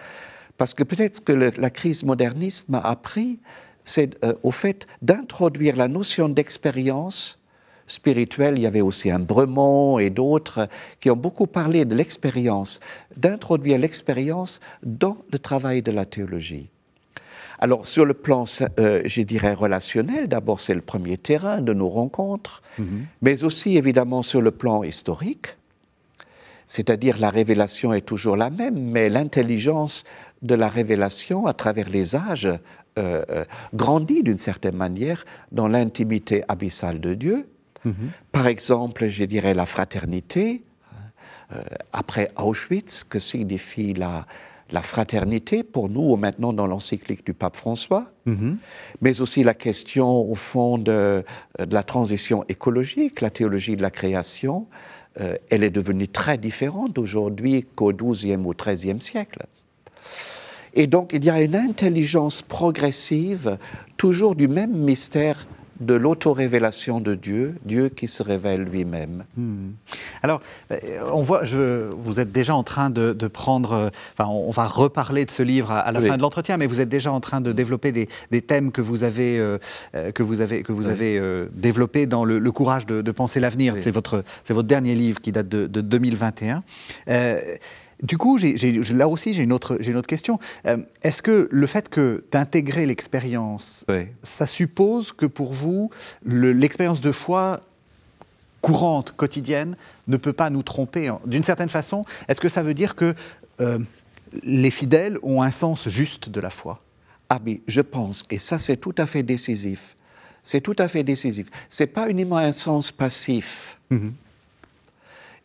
[0.62, 3.40] Parce que peut-être que la crise moderniste m'a appris,
[3.82, 7.40] c'est euh, au fait d'introduire la notion d'expérience
[7.88, 10.68] spirituel, il y avait aussi un Bremont et d'autres
[11.00, 12.78] qui ont beaucoup parlé de l'expérience,
[13.16, 16.70] d'introduire l'expérience dans le travail de la théologie.
[17.58, 18.44] Alors, sur le plan,
[18.78, 23.06] euh, je dirais, relationnel, d'abord, c'est le premier terrain de nos rencontres, mhm.
[23.20, 25.56] mais aussi, évidemment, sur le plan historique,
[26.66, 30.04] c'est-à-dire la révélation est toujours la même, mais l'intelligence
[30.42, 32.58] de la révélation à travers les âges euh,
[33.30, 37.48] euh, grandit d'une certaine manière dans l'intimité abyssale de Dieu,
[38.30, 40.62] par exemple, je dirais la fraternité.
[41.52, 41.60] Euh,
[41.92, 44.26] après Auschwitz, que signifie la,
[44.70, 48.12] la fraternité pour nous maintenant dans l'encyclique du pape François,
[49.00, 51.24] mais aussi la question au fond de,
[51.58, 54.68] de, la transition écologique, la théologie de la création,
[55.20, 59.44] euh, elle est devenue très différente aujourd'hui qu'au XIIe ou XIIIe siècle.
[60.74, 63.58] Et donc il y a une intelligence progressive,
[63.96, 65.46] toujours du même mystère
[65.82, 69.24] de l'auto-révélation de Dieu, Dieu qui se révèle lui-même.
[69.36, 69.70] Hmm.
[70.22, 70.76] Alors, euh,
[71.12, 75.24] on voit, je, vous êtes déjà en train de, prendre, euh, enfin, on, va reparler
[75.24, 77.52] de ce livre à, la fin de l'entretien, mais vous êtes déjà en train de
[77.52, 79.58] développer des, thèmes que vous avez, euh,
[80.14, 81.20] que vous avez, que vous avez
[81.52, 83.74] développés dans le, courage de, penser l'avenir.
[83.78, 86.62] C'est votre, c'est votre dernier livre qui date de, de 2021.
[88.02, 90.40] Du coup, là aussi, j'ai une, autre, une autre question.
[90.66, 93.84] Euh, est-ce que le fait que d'intégrer l'expérience,
[94.22, 95.90] ça suppose que pour vous,
[96.24, 97.60] l'expérience de foi
[98.60, 99.76] courante, quotidienne,
[100.08, 103.14] ne peut pas nous tromper D'une certaine façon, est-ce que ça veut dire que
[103.60, 103.78] euh,
[104.42, 106.82] les fidèles ont un sens juste de la foi?
[107.28, 109.96] Ah oui, je pense, et ça c'est tout à fait décisif.
[110.42, 111.48] C'est tout à fait décisif.
[111.68, 113.78] C'est pas uniquement un sens passif.
[113.90, 114.10] Mm-hmm.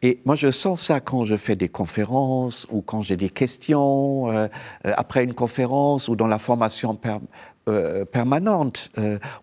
[0.04, 4.30] Et moi, je sens ça quand je fais des conférences ou quand j'ai des questions
[4.30, 4.48] euh,
[4.86, 7.00] euh, après une conférence ou dans la formation
[7.68, 8.92] euh, permanente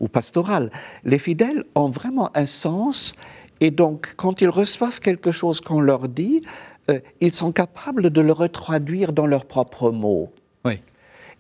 [0.00, 0.70] ou pastorale.
[1.04, 3.14] Les fidèles ont vraiment un sens
[3.60, 6.40] et donc quand ils reçoivent quelque chose qu'on leur dit,
[7.20, 10.32] ils sont capables de le retraduire dans leurs propres mots.
[10.64, 10.80] Oui.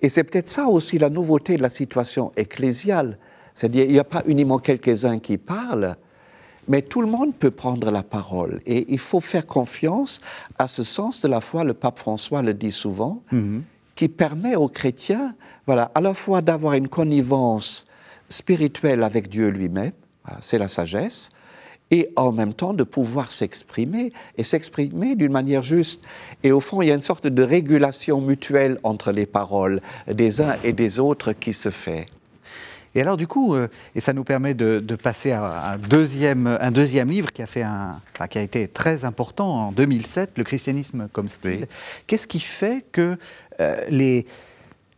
[0.02, 3.18] Et c'est peut-être ça aussi la nouveauté de la situation ecclésiale.
[3.52, 5.96] C'est-à-dire, il n'y a pas uniquement quelques-uns qui parlent,
[6.68, 10.20] mais tout le monde peut prendre la parole et il faut faire confiance
[10.58, 13.62] à ce sens de la foi, le pape François le dit souvent, mhm.
[13.94, 15.34] qui permet aux chrétiens,
[15.66, 17.84] voilà, à la fois d'avoir une connivence
[18.28, 19.92] spirituelle avec Dieu lui-même,
[20.40, 21.30] c'est la sagesse,
[21.90, 26.02] et en même temps de pouvoir s'exprimer et s'exprimer d'une manière juste.
[26.42, 30.40] Et au fond, il y a une sorte de régulation mutuelle entre les paroles des
[30.40, 32.06] uns et des autres qui se fait.
[32.94, 36.70] Et alors du coup, euh, et ça nous permet de, passer à un deuxième, un
[36.70, 41.08] deuxième livre qui a, fait un, qui a été très important en 2007, Le christianisme
[41.12, 41.66] comme style.
[42.06, 43.18] Qu'est-ce qui fait que
[43.60, 44.26] euh, les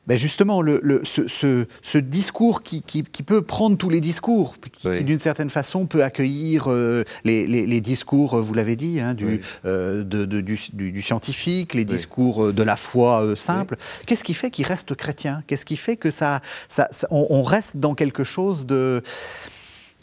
[0.07, 5.87] ben justement, le, ce, discours qui, peut prendre tous les discours, qui, d'une certaine façon
[5.87, 12.47] peut accueillir euh, les, discours, vous l'avez dit, hein, du, euh, du, scientifique, les discours
[12.47, 13.77] euh, de la foi simple.
[14.07, 15.43] Qu'est-ce qui fait qu'il reste chrétien?
[15.47, 19.03] Qu'est-ce qui fait que ça, ça, on, reste dans quelque chose de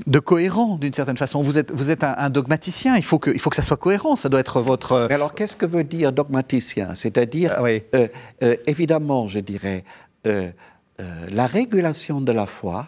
[0.07, 1.41] de cohérent d'une certaine façon.
[1.41, 4.15] Vous êtes, vous êtes un, dogmaticien, il faut, que, il faut que ça soit cohérent,
[4.15, 4.93] ça doit être votre...
[4.93, 6.95] Euh, Mais alors qu'est-ce que veut dire dogmaticien?
[6.95, 8.07] C'est-à-dire, ah euh,
[8.41, 9.83] euh, évidemment, je dirais,
[10.25, 12.87] la régulation de la foi,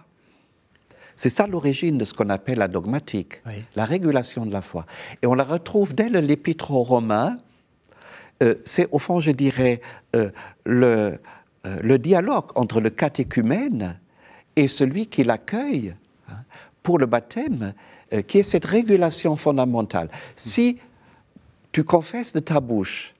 [1.18, 3.41] c'est ça l'origine de ce qu'on appelle la dogmatique,
[3.76, 4.86] la régulation de la foi.
[5.22, 7.38] Et on la retrouve dès l'épître aux Romains,
[8.63, 9.82] c'est au fond, je dirais,
[10.65, 11.20] le,
[11.65, 14.00] le dialogue entre le catéchumène
[14.56, 15.96] et celui qui l'accueille
[16.86, 17.74] pour le baptême,
[18.13, 20.08] euh, qui est cette régulation fondamentale.
[20.36, 20.78] Si
[21.71, 23.15] tu confesses de ta bouche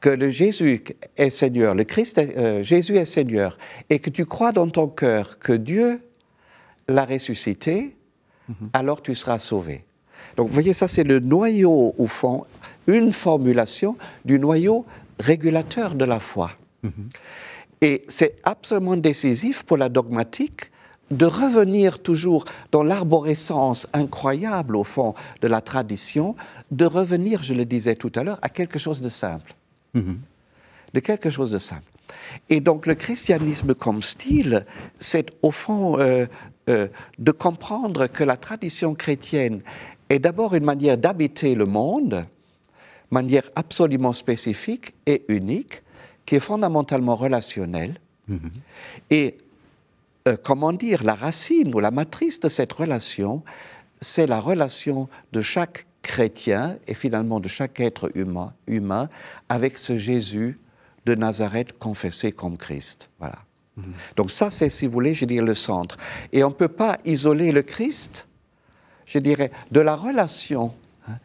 [0.00, 0.82] que le Jésus
[1.16, 3.58] est Seigneur, le Christ, euh, Jésus est Seigneur,
[3.90, 6.00] et que tu crois dans ton cœur que Dieu
[6.88, 7.94] l'a ressuscité,
[8.48, 8.70] mhm.
[8.72, 9.84] alors tu seras sauvé.
[10.36, 12.46] Donc, vous voyez, ça, c'est le noyau, au fond,
[12.86, 14.86] une formulation du noyau
[15.20, 16.52] régulateur de la foi.
[16.82, 17.08] Mhm.
[17.82, 20.70] Et c'est absolument décisif pour la dogmatique
[21.10, 26.36] de revenir toujours dans l'arborescence incroyable au fond de la tradition,
[26.70, 29.54] de revenir, je le disais tout à l'heure, à quelque chose de simple.
[29.94, 30.16] Mm-hmm.
[30.94, 31.90] De quelque chose de simple.
[32.48, 34.66] Et donc le christianisme comme style,
[34.98, 36.26] c'est au fond euh,
[36.68, 39.62] euh, de comprendre que la tradition chrétienne
[40.08, 42.26] est d'abord une manière d'habiter le monde,
[43.10, 45.82] manière absolument spécifique et unique,
[46.26, 47.98] qui est fondamentalement relationnelle.
[48.30, 48.50] Mm-hmm.
[49.10, 49.38] Et
[50.28, 53.42] euh, comment dire, la racine ou la matrice de cette relation,
[54.00, 59.08] c'est la relation de chaque chrétien et finalement de chaque être humain, humain
[59.48, 60.60] avec ce Jésus
[61.06, 63.10] de Nazareth confessé comme Christ.
[63.18, 63.38] Voilà.
[63.76, 63.92] Mhm.
[64.16, 65.96] Donc ça, c'est, si vous voulez, je dirais, le centre.
[66.32, 68.28] Et on ne peut pas isoler le Christ,
[69.06, 70.74] je dirais, de la relation
[71.08, 71.18] hein,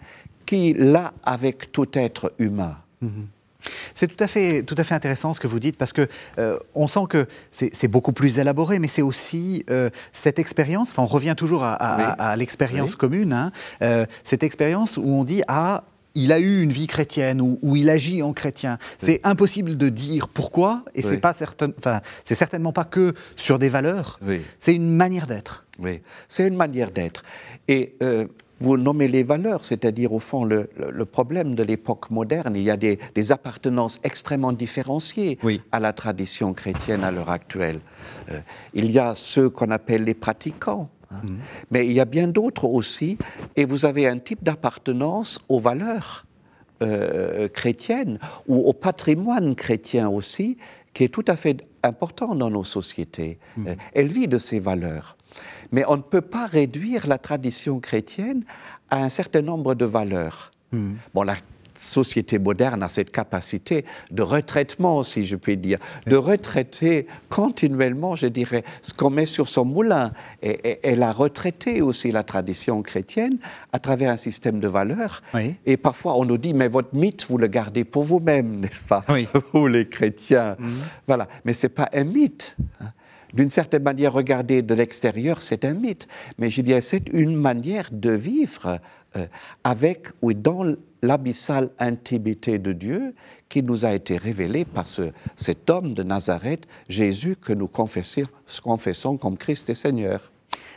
[0.45, 2.77] qu'il a avec tout être humain.
[3.01, 3.27] Mhm.
[3.93, 6.07] C'est tout à fait, tout à fait intéressant ce que vous dites parce que
[6.39, 10.91] euh, on sent que c'est beaucoup plus élaboré, mais c'est aussi euh, cette expérience.
[10.91, 13.33] Enfin, on revient toujours à, l'expérience commune.
[13.33, 15.83] Hein, euh, cette expérience où on dit ah
[16.15, 18.77] il a eu une vie chrétienne ou, il agit en chrétien.
[18.99, 23.57] C'est impossible de dire pourquoi, et c'est pas certain, enfin, c'est certainement pas que sur
[23.57, 24.19] des valeurs.
[24.59, 25.65] C'est une manière d'être.
[25.79, 27.23] Oui, c'est une manière d'être.
[27.67, 27.95] Et
[28.63, 30.69] vous nommez les valeurs, c'est-à-dire au fond le,
[31.05, 32.55] problème de l'époque moderne.
[32.55, 35.37] Il y a des, appartenances extrêmement différenciées
[35.71, 37.79] à la tradition chrétienne à l'heure actuelle.
[38.31, 38.39] Euh,
[38.73, 41.21] il y a ceux qu'on appelle les pratiquants, hein.
[41.23, 41.37] mhm.
[41.71, 43.17] mais il y a bien d'autres aussi,
[43.57, 46.25] et vous avez un type d'appartenance aux valeurs
[46.81, 50.57] euh, chrétiennes ou au patrimoine chrétien aussi,
[50.93, 53.39] qui est tout à fait important dans nos sociétés.
[53.57, 53.67] Mhm.
[53.67, 55.17] Euh, elle vit de ces valeurs.
[55.73, 58.45] Mais on ne peut pas réduire la tradition chrétienne
[58.89, 60.51] à un certain nombre de valeurs.
[60.71, 60.93] Hmm.
[61.13, 61.35] Bon, la
[61.75, 68.27] société moderne a cette capacité de retraitement, si je puis dire, de retraiter continuellement, je
[68.27, 70.11] dirais, ce qu'on met sur son moulin.
[70.43, 73.39] Et, elle a retraité aussi la tradition chrétienne
[73.71, 75.23] à travers un système de valeurs.
[75.65, 79.03] Et parfois, on nous dit, mais votre mythe, vous le gardez pour vous-même, n'est-ce pas?
[79.53, 80.55] Vous, les chrétiens.
[80.59, 80.69] Hmm.
[81.07, 81.27] Voilà.
[81.45, 82.55] Mais ce n'est pas un mythe.
[83.33, 86.07] D'une certaine manière, regarder de l'extérieur, c'est un mythe.
[86.37, 88.79] Mais je dirais, c'est une manière de vivre
[89.15, 89.25] euh,
[89.63, 93.13] avec ou dans l'abyssale intimité de Dieu
[93.49, 94.85] qui nous a été révélée par
[95.35, 100.31] cet homme de Nazareth, Jésus, que nous confessons, comme Christ et Seigneur.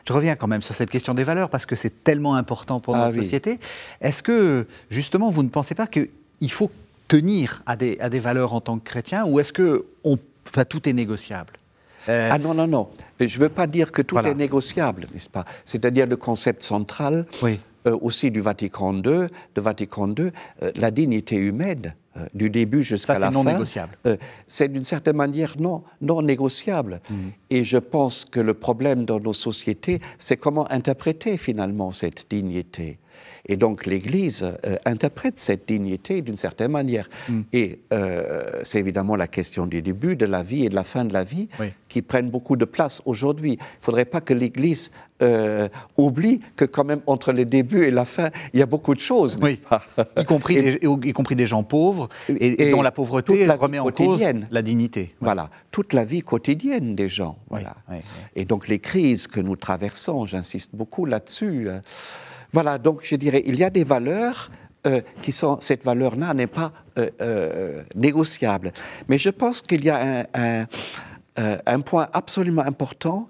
[0.07, 2.95] Je reviens quand même sur cette question des valeurs parce que c'est tellement important pour
[2.95, 3.59] ah notre société.
[4.01, 6.71] Est-ce que, justement, vous ne pensez pas qu'il faut
[7.09, 10.65] tenir à des, à des valeurs en tant que chrétien ou est-ce que on, enfin,
[10.65, 11.56] tout est négociable?
[12.09, 12.89] Euh, ah non, non, non.
[13.21, 15.45] Je ne veux pas dire que tout est négociable, n'est-ce pas?
[15.65, 17.27] C'est-à-dire le concept central
[17.87, 20.31] euh, aussi du Vatican II, de Vatican II,
[20.63, 21.95] euh, la dignité humaine.
[22.35, 23.27] Du début jusqu'à la fin.
[23.29, 23.99] c'est non négociable.
[24.47, 27.01] c'est d'une certaine manière non, non négociable.
[27.09, 27.15] Mm.
[27.51, 32.99] Et je pense que le problème dans nos sociétés, c'est comment interpréter finalement cette dignité.
[33.49, 37.09] Et donc l'Église euh, interprète cette dignité d'une certaine manière.
[37.29, 37.41] Mm.
[37.53, 41.05] Et euh, c'est évidemment la question du début de la vie et de la fin
[41.05, 41.49] de la vie
[41.89, 43.53] qui prennent beaucoup de place aujourd'hui.
[43.53, 44.91] Il ne faudrait pas que l'Église
[45.23, 48.95] euh, oublie que quand même entre le début et la fin, il y a beaucoup
[48.95, 49.39] de choses.
[49.41, 49.61] Oui.
[50.19, 54.25] y, compris des, y compris des gens pauvres et, dont la pauvreté remet en cause
[54.51, 55.15] la dignité.
[55.21, 57.39] Voilà, toute la vie quotidienne des gens.
[57.51, 57.77] Voilà.
[58.35, 61.69] et donc les crises que nous traversons, j'insiste beaucoup là-dessus.
[62.53, 64.51] Voilà, donc je dirais, il y a des valeurs
[64.87, 68.73] euh, qui sont, cette valeur-là n'est pas euh, euh, négociable.
[69.09, 70.27] Mais je pense qu'il y a
[71.37, 73.29] un, point absolument important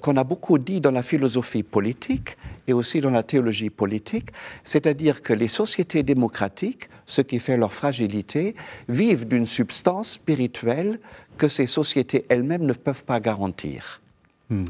[0.00, 4.28] qu'on a beaucoup dit dans la philosophie politique et aussi dans la théologie politique,
[4.64, 8.54] c'est-à-dire que les sociétés démocratiques, ce qui fait leur fragilité,
[8.88, 11.00] vivent d'une substance spirituelle
[11.36, 14.00] que ces sociétés elles-mêmes ne peuvent pas garantir.
[14.50, 14.64] Hmm.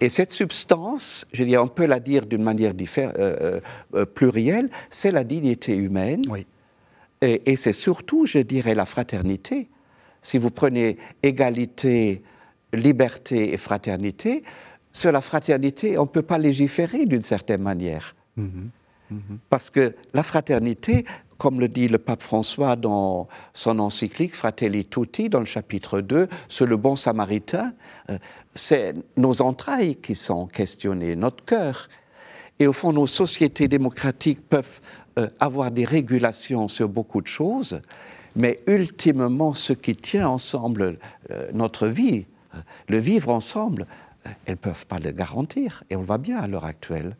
[0.00, 3.60] Et cette substance, je dirais, on peut la dire d'une manière euh, euh,
[3.94, 6.24] euh, plurielle, c'est la dignité humaine.
[6.28, 6.46] Oui.
[7.20, 9.68] Et, c'est surtout, je dirais, la fraternité.
[10.22, 12.22] Si vous prenez égalité,
[12.72, 14.44] liberté et fraternité,
[14.98, 18.16] sur la fraternité, on ne peut pas légiférer d'une certaine manière.
[19.48, 21.04] Parce que la fraternité,
[21.38, 26.28] comme le dit le pape François dans son encyclique Fratelli Tutti, dans le chapitre 2,
[26.48, 27.72] sur le bon samaritain,
[28.10, 28.18] euh,
[28.54, 31.88] c'est nos entrailles qui sont questionnées, notre cœur.
[32.58, 34.80] Et au fond, nos sociétés démocratiques peuvent
[35.18, 37.80] euh, avoir des régulations sur beaucoup de choses,
[38.36, 40.98] mais ultimement, ce qui tient ensemble
[41.30, 42.26] euh, notre vie,
[42.88, 43.86] le vivre ensemble,
[44.24, 45.84] elles ne peuvent pas le garantir.
[45.90, 47.16] Et on le voit bien à l'heure actuelle.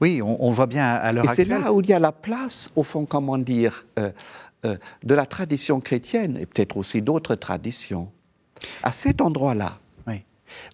[0.00, 1.46] Oui, on, voit bien à l'heure actuelle.
[1.46, 4.10] Et c'est là où il y a la place, au fond, comment dire, euh,
[4.64, 8.10] euh, de la tradition chrétienne et peut-être aussi d'autres traditions.
[8.82, 9.78] À cet endroit-là,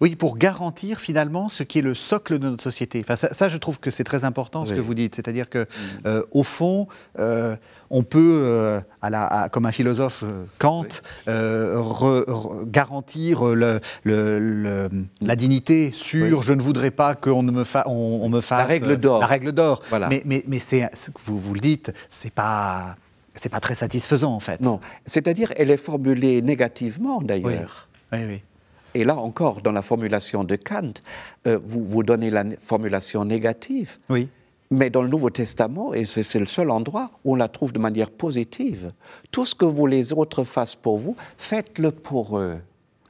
[0.01, 3.03] oui, pour garantir finalement ce qui est le socle de notre société.
[3.07, 5.15] Enfin, ça, je trouve que c'est très important ce que vous dites.
[5.15, 5.67] C'est-à-dire que, mm.
[6.07, 6.87] euh, au fond,
[7.19, 7.55] euh,
[7.89, 10.23] on peut, euh, à la, comme un philosophe
[10.59, 10.87] Kant,
[12.65, 18.65] garantir le, la dignité sur je ne voudrais pas qu'on me, on, me fasse la
[18.65, 19.19] règle d'or.
[19.19, 19.81] La règle d'or.
[19.89, 20.07] Voilà.
[20.09, 20.59] Mais, mais, mais
[21.25, 22.95] vous, vous le dites, c'est pas.
[23.37, 24.61] C'est pas très satisfaisant en fait.
[24.61, 27.89] Non, c'est-à-dire elle est formulée négativement d'ailleurs.
[28.13, 28.19] oui.
[28.25, 28.41] oui.
[28.95, 30.93] Et là encore, dans la formulation de Kant,
[31.45, 33.97] euh, vous, vous donnez la formulation négative.
[34.09, 34.29] Oui.
[34.71, 37.77] Mais dans le Nouveau Testament, et c'est le seul endroit où on la trouve de
[37.77, 38.93] manière positive,
[39.31, 42.57] tout ce que vous les autres fassent pour vous, faites-le pour eux.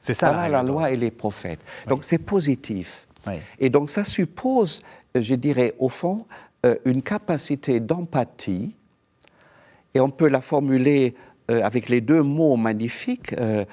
[0.00, 1.60] C'est ça voilà la, loi et les prophètes.
[1.88, 3.06] Donc c'est positif.
[3.58, 4.82] Et donc ça suppose,
[5.14, 6.26] je dirais, au fond,
[6.64, 8.74] euh, une capacité d'empathie,
[9.94, 11.14] et on peut la formuler
[11.50, 13.64] euh, avec les deux mots magnifiques, euh,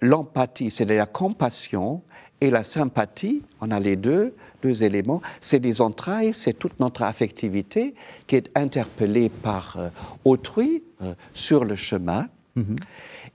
[0.00, 2.02] l'empathie, c'est la compassion,
[2.40, 7.02] et la sympathie, on a les deux, deux éléments, c'est des entrailles, c'est toute notre
[7.02, 7.94] affectivité
[8.26, 9.88] qui est interpellée par euh,
[10.24, 12.28] autrui euh, sur le chemin.
[12.56, 12.76] Mm-hmm.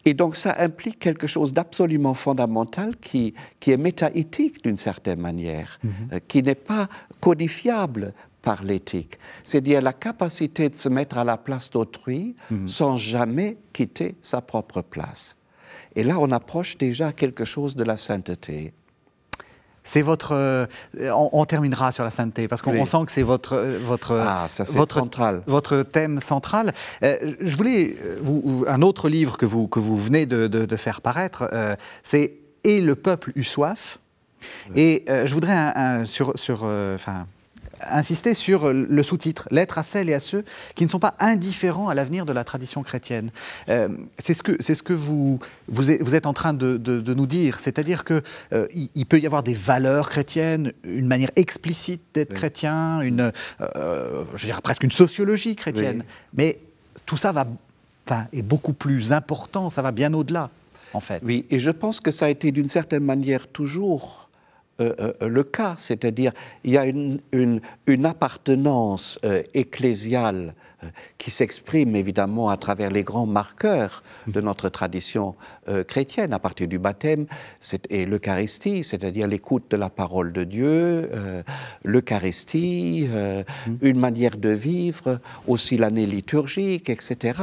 [0.05, 5.79] Et donc ça implique quelque chose d'absolument fondamental qui, qui est métaéthique d'une certaine manière,
[5.85, 6.21] mm-hmm.
[6.27, 6.87] qui n'est pas
[7.19, 9.17] codifiable par l'éthique.
[9.43, 12.67] C'est-à-dire la capacité de se mettre à la place d'autrui mm-hmm.
[12.67, 15.37] sans jamais quitter sa propre place.
[15.95, 18.73] Et là, on approche déjà quelque chose de la sainteté.
[19.83, 20.33] C'est votre.
[20.33, 20.67] Euh,
[21.15, 24.99] on, terminera sur la sainteté parce qu'on sent que c'est votre euh, votre ah, votre
[24.99, 25.41] central.
[25.47, 26.71] votre thème central.
[27.03, 31.01] Euh, je voulais vous, un autre livre que vous que vous venez de, de, faire
[31.01, 31.49] paraître,
[32.03, 33.97] c'est Et le peuple eut soif.
[34.75, 37.25] Et je voudrais un, sur sur enfin
[37.89, 40.43] insister sur le sous-titre, Lettre à celles et à ceux
[40.75, 43.31] qui ne sont pas indifférents à l'avenir de la tradition chrétienne.
[43.69, 47.59] Euh, c'est ce que, c'est ce que vous, vous, êtes en train de, nous dire,
[47.59, 48.21] c'est-à-dire qu'il
[48.53, 53.31] euh, il peut y avoir des valeurs chrétiennes, une manière explicite d'être chrétien, une,
[53.75, 56.59] euh, je dirais presque une sociologie chrétienne, mais
[57.05, 57.45] tout ça va,
[58.07, 60.49] enfin, est beaucoup plus important, ça va bien au-delà,
[60.93, 61.21] en fait.
[61.25, 64.29] Oui, et je pense que ça a été d'une certaine manière toujours
[64.81, 66.31] euh, euh, le cas, c'est-à-dire
[66.63, 67.19] il y a une,
[68.05, 70.55] appartenance euh, ecclésiale
[71.19, 75.35] qui s'exprime évidemment à travers les grands marqueurs de notre tradition
[75.87, 77.27] chrétienne, à partir du baptême
[77.91, 81.11] et l'Eucharistie, c'est-à-dire l'écoute de la parole de Dieu,
[81.83, 83.07] l'Eucharistie,
[83.83, 87.39] une manière de vivre, aussi l'année liturgique, etc.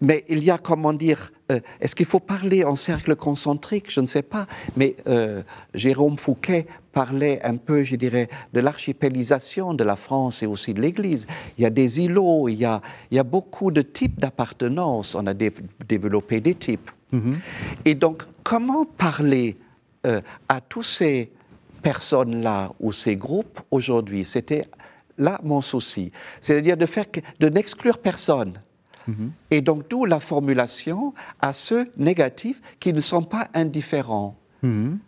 [0.00, 3.90] Mais il y a, comment dire, euh, est-ce qu'il faut parler en cercle concentrique?
[3.90, 4.46] Je ne sais pas.
[4.76, 5.42] Mais euh,
[5.74, 10.80] Jérôme Fouquet parlait un peu, je dirais, de l'archipélisation de la France et aussi de
[10.80, 11.26] l'Église.
[11.58, 12.80] Il y a des îlots, il y a,
[13.10, 15.14] il y a beaucoup de types d'appartenance.
[15.14, 16.90] On a développé des types.
[17.12, 17.34] Mm-hmm.
[17.84, 19.56] Et donc, comment parler
[20.06, 21.30] euh, à tous ces
[21.82, 24.24] personnes-là ou ces groupes aujourd'hui?
[24.24, 24.66] C'était
[25.18, 26.10] là mon souci.
[26.40, 27.06] C'est-à-dire de, faire,
[27.38, 28.60] de n'exclure personne.
[29.06, 29.32] Mhm.
[29.50, 34.36] Et donc d'où la formulation à ceux négatifs qui ne sont pas indifférents.
[34.62, 34.98] Mhm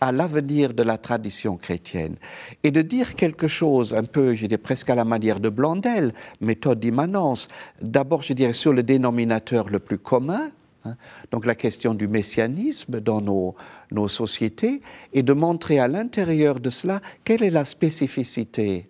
[0.00, 2.16] à l'avenir de la tradition chrétienne
[2.62, 6.14] et de dire quelque chose un peu, je dirais presque à la manière de Blondel,
[6.40, 7.48] méthode d'immanence.
[7.80, 10.50] D'abord, je dirais sur le dénominateur le plus commun,
[10.84, 10.96] hein,
[11.30, 13.54] donc la question du messianisme dans nos,
[13.92, 14.80] nos sociétés,
[15.12, 18.88] et de montrer à l'intérieur de cela quelle est la spécificité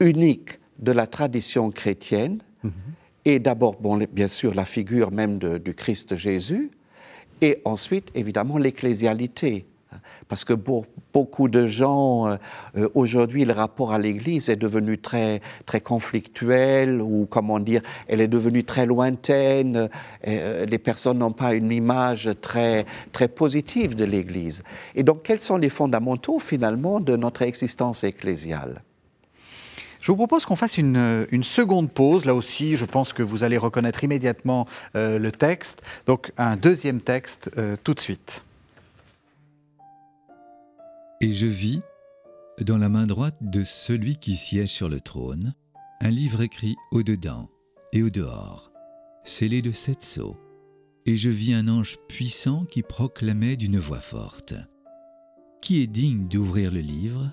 [0.00, 2.70] unique de la tradition chrétienne, mm-hmm.
[3.24, 6.70] Et d'abord, bon, bien sûr, la figure même du Christ Jésus,
[7.40, 9.66] et ensuite, évidemment, l'ecclésialité
[10.28, 12.36] parce que pour beaucoup de gens, euh,
[12.76, 18.20] euh, aujourd'hui, le rapport à l'Église est devenu très, très conflictuel, ou comment dire, elle
[18.20, 19.88] est devenue très lointaine.
[20.26, 24.64] Euh, les personnes n'ont pas une image très, très positive de l'Église.
[24.94, 28.82] Et donc, quels sont les fondamentaux, finalement, de notre existence ecclésiale?
[30.04, 32.26] Je vous propose qu'on fasse une, une, seconde pause.
[32.26, 35.82] Là aussi, je pense que vous allez reconnaître immédiatement le texte.
[36.06, 37.50] Donc, un deuxième texte
[37.84, 38.44] tout de suite.
[41.22, 41.80] Et je vis,
[42.60, 45.54] dans la main droite de celui qui siège sur le trône,
[46.02, 47.48] un livre écrit au-dedans
[47.94, 48.70] et au-dehors,
[49.24, 50.36] scellé de sept sceaux.
[51.06, 54.52] Et je vis un ange puissant qui proclamait d'une voix forte
[55.62, 57.30] Qui est digne d'ouvrir le livre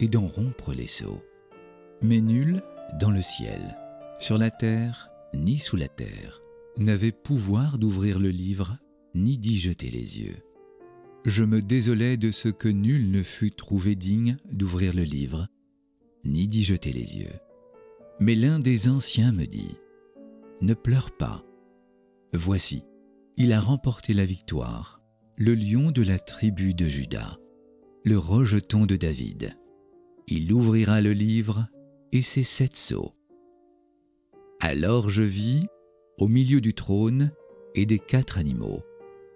[0.00, 1.22] et d'en rompre les sceaux?
[2.02, 2.62] Mais nul,
[2.98, 3.76] dans le ciel,
[4.18, 6.40] sur la terre, ni sous la terre,
[6.78, 8.78] n'avait pouvoir d'ouvrir le livre,
[9.14, 10.38] ni d'y jeter les yeux.
[11.26, 15.48] Je me désolais de ce que nul ne fut trouvé digne d'ouvrir le livre,
[16.24, 17.34] ni d'y jeter les yeux.
[18.18, 19.76] Mais l'un des anciens me dit,
[20.62, 21.44] Ne pleure pas.
[22.32, 22.82] Voici,
[23.36, 25.02] il a remporté la victoire,
[25.36, 27.36] le lion de la tribu de Judas,
[28.04, 29.56] le rejeton de David.
[30.28, 31.68] Il ouvrira le livre
[32.12, 33.12] et ses sept sceaux.
[34.60, 35.66] Alors je vis,
[36.18, 37.32] au milieu du trône
[37.74, 38.82] et des quatre animaux,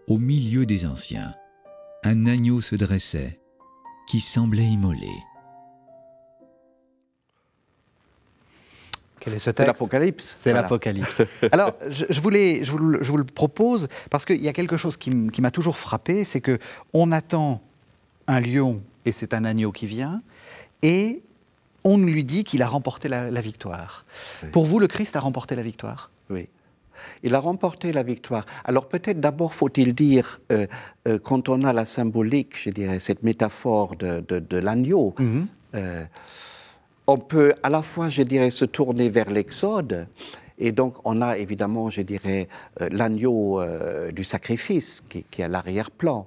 [0.08, 1.34] au milieu des anciens,
[2.04, 3.40] un agneau se dressait,
[4.06, 5.08] qui semblait immolé.
[9.20, 10.36] Quel est ce texte C'est l'Apocalypse.
[10.38, 11.22] C'est l'Apocalypse.
[11.52, 14.98] Alors, je, voulais, je, vous, je, vous, le propose parce qu'il y a quelque chose
[14.98, 16.58] qui m'a toujours frappé, c'est que
[16.92, 17.62] on attend
[18.26, 20.22] un lion et c'est un agneau qui vient,
[20.82, 21.22] et
[21.84, 24.04] on lui dit qu'il a remporté la, victoire.
[24.52, 26.10] Pour vous, le Christ a remporté la victoire?
[26.30, 26.48] Oui.
[27.22, 28.46] Il a remporté la victoire.
[28.64, 30.66] Alors peut-être d'abord faut-il dire, euh,
[31.06, 35.46] euh, quand on a la symbolique, je dirais, cette métaphore de, l'agneau, mhm.
[35.74, 36.04] euh,
[37.06, 40.06] on peut à la fois, je dirais, se tourner vers l'Exode,
[40.56, 43.60] et donc on a évidemment, je dirais, l'agneau
[44.12, 46.26] du sacrifice qui, qui est à l'arrière-plan.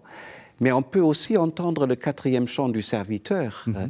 [0.59, 3.89] Mais on peut aussi entendre le quatrième chant du serviteur, mhm.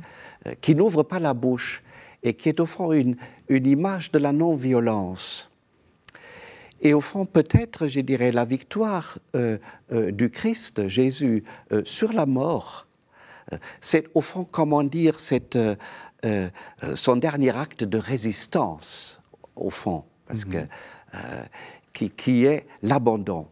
[0.61, 1.83] Qui n'ouvre pas la bouche
[2.23, 3.15] et qui est au fond une,
[3.47, 5.49] une image de la non-violence.
[6.81, 9.57] Et au fond, peut-être, je dirais, la victoire euh,
[9.91, 12.85] euh, du Christ, Jésus, euh, sur la mort,
[13.79, 15.57] c'est au fond, comment dire, cette,
[16.95, 19.21] son dernier acte de résistance,
[19.55, 20.51] au fond, parce mhm.
[20.51, 20.57] que,
[21.93, 23.47] qui, qui est l'abandon.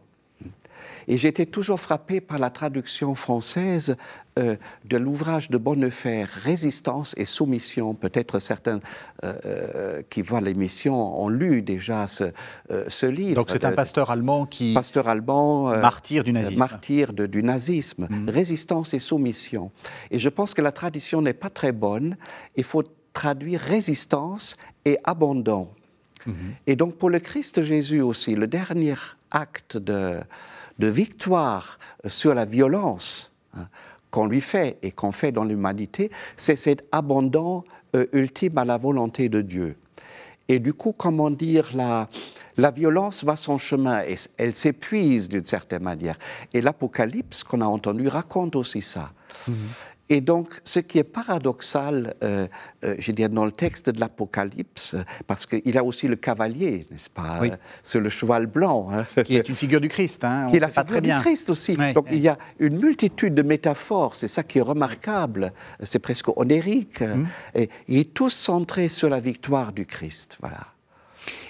[1.08, 3.96] Et j'étais toujours frappé par la traduction française
[4.38, 7.94] euh, de l'ouvrage de Bonnefer, Résistance et soumission.
[7.94, 8.80] Peut-être certains
[9.24, 12.32] euh, euh, qui voient l'émission ont lu déjà ce,
[12.88, 13.36] ce livre.
[13.36, 14.74] Donc c'est un pasteur allemand qui...
[14.74, 15.76] Pasteur allemand...
[15.78, 16.58] martyr du nazisme.
[16.58, 18.08] Martyr du nazisme.
[18.10, 18.28] Mhm.
[18.28, 19.70] Résistance et soumission.
[20.10, 22.16] Et je pense que la tradition n'est pas très bonne.
[22.56, 22.82] Il faut
[23.12, 25.70] traduire résistance et abandon.
[26.26, 26.34] Mhm.
[26.66, 28.96] Et donc pour le Christ Jésus aussi, le dernier
[29.30, 30.20] acte de,
[30.78, 33.68] de victoire sur la violence hein,
[34.10, 37.64] qu'on lui fait et qu'on fait dans l'humanité, c'est cet abandon
[37.94, 39.76] euh, ultime à la volonté de Dieu.
[40.48, 42.08] Et du coup, comment dire, la,
[42.56, 46.18] la violence va son chemin et elle s'épuise d'une certaine manière.
[46.54, 49.10] Et l'Apocalypse qu'on a entendu raconte aussi ça.
[49.48, 49.54] Mm-hmm.
[50.08, 52.46] Et donc, ce qui est paradoxal, euh,
[52.84, 54.96] euh, je dirais, dans le texte de l'Apocalypse,
[55.26, 57.50] parce qu'il y a aussi le cavalier, n'est-ce pas, oui.
[57.82, 58.88] sur le cheval blanc.
[58.92, 59.04] Hein.
[59.24, 61.16] Qui est une figure du Christ, hein, qui est la figure très bien.
[61.18, 61.76] du Christ aussi.
[61.94, 65.52] donc, il y a une multitude de métaphores, c'est ça qui est remarquable,
[65.82, 67.26] c'est presque onérique, hum.
[67.54, 70.66] et il est tous centrés sur la victoire du Christ, voilà.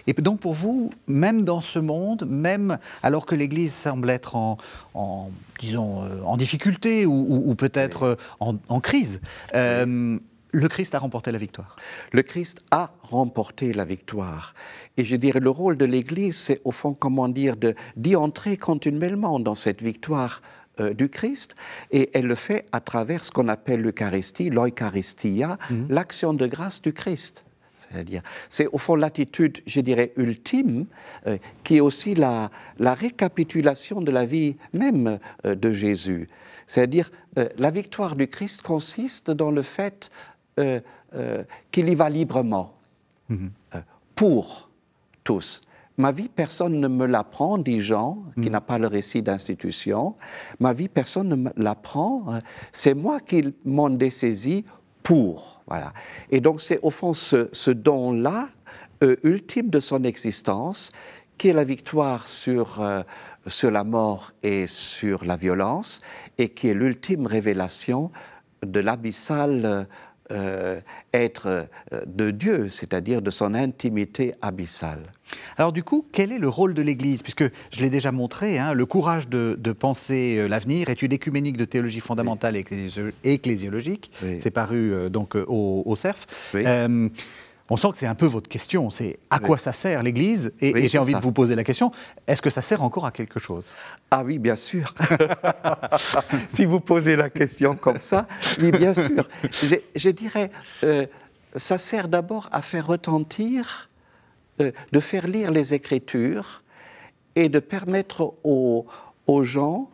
[0.06, 5.30] Et donc pour vous, même dans ce monde, même alors que l'Église semble être en,
[5.58, 9.20] disons, euh, en difficulté ou, peut-être euh, en, crise,
[9.54, 10.18] euh,
[10.52, 11.76] le Christ a remporté la victoire.
[12.12, 14.54] Le Christ a remporté la victoire.
[14.96, 17.56] Et je dirais, le rôle de l'Église, c'est au fond, comment dire,
[17.96, 20.40] d'y entrer continuellement dans cette victoire
[20.78, 21.56] euh, du Christ,
[21.90, 25.86] et elle le fait à travers ce qu'on appelle l'Eucharistie, l'Eucharistia, mhm.
[25.88, 27.45] l'action de grâce du Christ.
[27.90, 30.86] C'est-à-dire, c'est au fond l'attitude, je dirais, ultime,
[31.26, 36.28] euh, qui est aussi la, la, récapitulation de la vie même euh, de Jésus.
[36.66, 37.12] C'est-à-dire,
[37.58, 40.10] la victoire du Christ consiste dans le fait
[40.56, 42.74] qu'il y va librement,
[43.28, 43.52] mhm.
[44.16, 44.68] pour
[45.22, 45.62] tous.
[45.98, 48.52] Ma vie, personne ne me l'apprend, dit Jean, qui mm.
[48.52, 50.14] n'a pas le récit d'institution.
[50.60, 52.40] Ma vie, personne ne me l'apprend.
[52.72, 54.64] C'est moi qui m'en dessaisi
[55.06, 55.62] pour.
[55.68, 55.92] Voilà.
[56.32, 58.48] Et donc, c'est au fond ce, don-là,
[59.04, 60.90] euh, ultime de son existence,
[61.38, 63.02] qui est la victoire sur, euh,
[63.46, 66.00] sur la mort et sur la violence,
[66.38, 68.10] et qui est l'ultime révélation
[68.66, 69.86] de l'abyssal
[70.32, 70.80] euh,
[71.14, 75.02] être euh, de Dieu, c'est-à-dire de son intimité abyssale.
[75.56, 77.22] Alors du coup, quel est le rôle de l'Église?
[77.22, 81.64] Puisque je l'ai déjà montré, hein, le courage de, penser euh, l'avenir, étude écuménique de
[81.64, 82.64] théologie fondamentale et
[83.24, 84.10] ecclésiologique,
[84.40, 86.54] c'est paru donc au, au CERF.
[87.68, 90.86] On sent que c'est un peu votre question, c'est à quoi ça sert l'Église Et,
[90.88, 91.90] j'ai envie de vous poser la question,
[92.26, 93.74] est-ce que ça sert encore à quelque chose?
[94.10, 94.94] Ah oui, bien sûr.
[96.48, 98.28] si vous posez la question comme ça,
[98.60, 99.28] oui, bien sûr.
[99.50, 100.50] Je, dirais,
[100.84, 101.06] euh,
[101.56, 103.90] ça sert d'abord à faire retentir,
[104.60, 106.62] euh, de faire lire les Écritures
[107.34, 108.86] et de permettre aux,
[109.26, 109.90] aux gens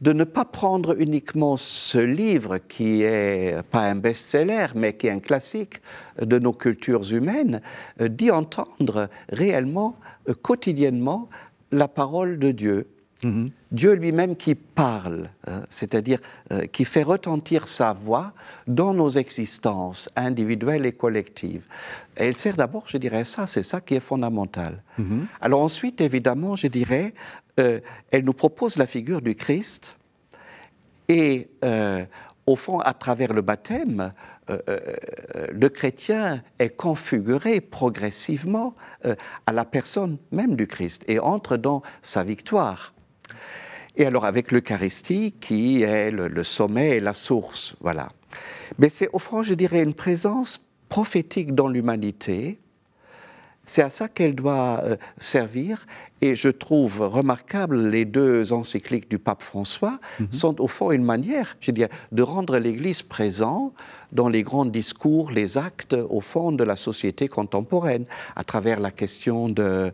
[0.00, 5.10] de ne pas prendre uniquement ce livre qui est pas un best-seller, mais qui est
[5.10, 5.80] un classique
[6.20, 7.62] de nos cultures humaines,
[8.00, 9.96] euh, d'y entendre réellement,
[10.28, 11.28] euh, quotidiennement,
[11.72, 12.88] la parole de Dieu.
[13.22, 13.50] Mm-hmm.
[13.72, 16.18] Dieu lui-même qui parle, hein, c'est-à-dire
[16.52, 18.34] euh, qui fait retentir sa voix
[18.66, 21.66] dans nos existences individuelles et collectives.
[22.18, 24.82] Et elle sert d'abord, je dirais ça, c'est ça qui est fondamental.
[24.98, 25.20] Mm-hmm.
[25.40, 27.14] Alors ensuite, évidemment, je dirais,
[27.58, 27.80] euh,
[28.10, 29.96] elle nous propose la figure du Christ
[31.08, 32.04] et euh,
[32.46, 34.12] au fond, à travers le baptême,
[34.50, 34.58] euh,
[35.50, 38.74] le chrétien est configuré progressivement
[39.46, 42.94] à la personne même du Christ et entre dans sa victoire.
[43.96, 48.08] Et alors avec l'Eucharistie qui est le, le, sommet et la source, voilà.
[48.78, 52.60] Mais c'est au fond, je dirais, une présence prophétique dans l'humanité
[53.66, 55.86] c'est à ça qu'elle doit euh, servir.
[56.22, 60.32] Et je trouve remarquable les deux encycliques du pape François mhm.
[60.32, 63.74] sont au fond une manière, je dirais, de rendre l'Église présent
[64.12, 68.90] dans les grands discours, les actes au fond de la société contemporaine, à travers la
[68.90, 69.92] question de,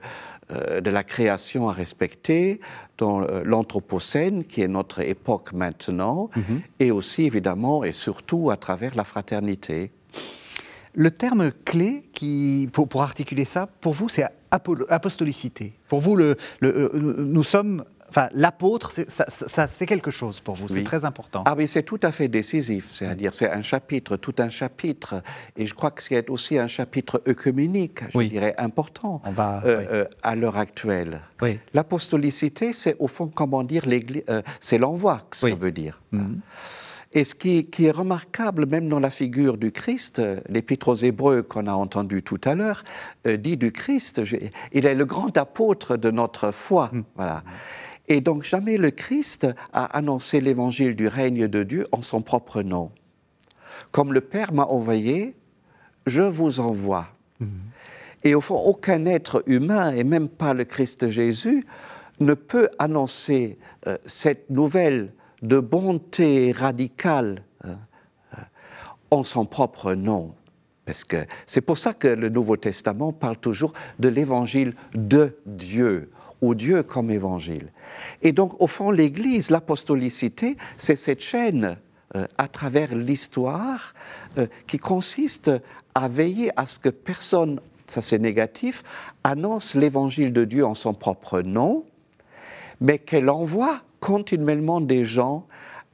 [0.53, 2.61] euh, de la création à respecter,
[2.99, 6.61] dans euh, l'Anthropocène, qui est notre époque maintenant, mhm.
[6.79, 9.91] et aussi évidemment et surtout à travers la fraternité.
[10.95, 15.73] Le terme clé qui, pour, articuler ça, pour vous, c'est apostolicité.
[15.89, 20.83] Pour vous, le, euh, nous sommes enfin, l'apôtre, ça, c'est quelque chose pour vous, c'est
[20.83, 21.45] très important.
[21.47, 25.23] Ah oui, c'est tout à fait décisif, c'est-à-dire c'est un chapitre, tout un chapitre,
[25.57, 29.87] et je crois que c'est aussi un chapitre œcuménique, je dirais, important On va, euh,
[29.91, 31.23] euh, à l'heure actuelle.
[31.41, 31.59] Oui.
[31.73, 33.85] L'apostolicité, c'est au fond, comment dire,
[34.61, 36.01] c'est l'envoi que ça veut dire.
[36.13, 36.41] Mhm.
[37.15, 41.67] Et ce qui, est remarquable, même dans la figure du Christ, l'Épître aux Hébreux qu'on
[41.67, 42.85] a entendu tout à l'heure,
[43.27, 44.23] euh, dit du Christ,
[44.73, 46.89] il est le grand apôtre de notre foi.
[46.93, 47.03] Mm.
[47.17, 47.45] Voilà.
[48.09, 52.63] Et donc jamais le Christ a annoncé l'évangile du règne de Dieu en son propre
[52.63, 52.91] nom.
[53.91, 55.37] Comme le Père m'a envoyé,
[56.07, 57.09] je vous envoie.
[57.41, 57.47] Mm.
[58.25, 61.67] Et au fond, aucun être humain, et même pas le Christ Jésus,
[62.21, 65.13] ne peut annoncer euh, cette nouvelle
[65.43, 67.79] de bonté radicale hein,
[68.33, 68.45] hein,
[69.11, 70.35] en son propre nom.
[70.85, 71.17] Parce que
[71.47, 76.83] c'est pour ça que le Nouveau Testament parle toujours de l'évangile de Dieu, ou Dieu
[76.83, 77.73] comme évangile.
[78.23, 81.79] Et donc, au fond, l'Église, l'apostolicité, c'est cette chaîne
[82.17, 83.95] euh, à travers l'histoire
[84.39, 85.51] euh, qui consiste
[85.95, 88.83] à veiller à ce que personne, ça c'est négatif,
[89.23, 91.85] annonce l'évangile de Dieu en son propre nom,
[92.81, 95.47] mais qu'elle envoie continuellement des gens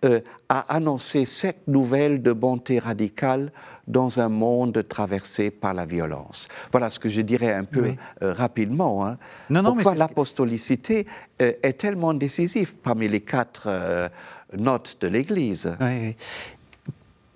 [0.05, 3.53] euh, à annoncer cette nouvelle de bonté radicale
[3.87, 6.49] dans un monde traversé par la violence.
[6.73, 7.93] Voilà ce que je dirais un peu
[8.23, 9.05] euh, rapidement.
[9.05, 9.19] Hein.
[9.51, 11.07] Non, non, Pourquoi l'apostolicité
[11.43, 13.69] euh, est tellement décisive parmi les quatre
[14.57, 15.77] notes de l'Église?
[15.81, 16.17] Oui,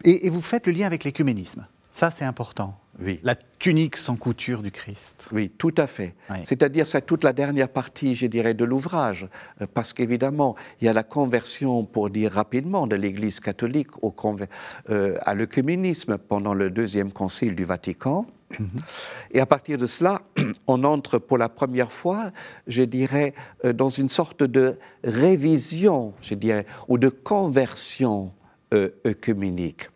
[0.05, 1.67] et, et, vous faites le lien avec l'écuménisme.
[1.93, 2.77] Ça, c'est important.
[3.01, 3.21] Oui.
[3.23, 5.29] La tunique sans couture du Christ.
[5.33, 6.15] Oui, tout à fait.
[6.45, 9.29] C'est-à-dire, c'est toute la dernière partie, je dirais, de l'ouvrage,
[9.61, 14.15] euh, parce qu'évidemment, il y a la conversion, pour dire rapidement, de l'Église catholique au
[14.91, 18.27] euh, à l'œcuménisme pendant le deuxième concile du Vatican.
[19.31, 20.23] Et à partir de cela,
[20.67, 22.31] on entre pour la première fois,
[22.67, 23.35] je dirais,
[23.65, 28.33] euh, dans une sorte de révision, je dirais, ou de conversion
[28.75, 29.89] euh, œcuménique.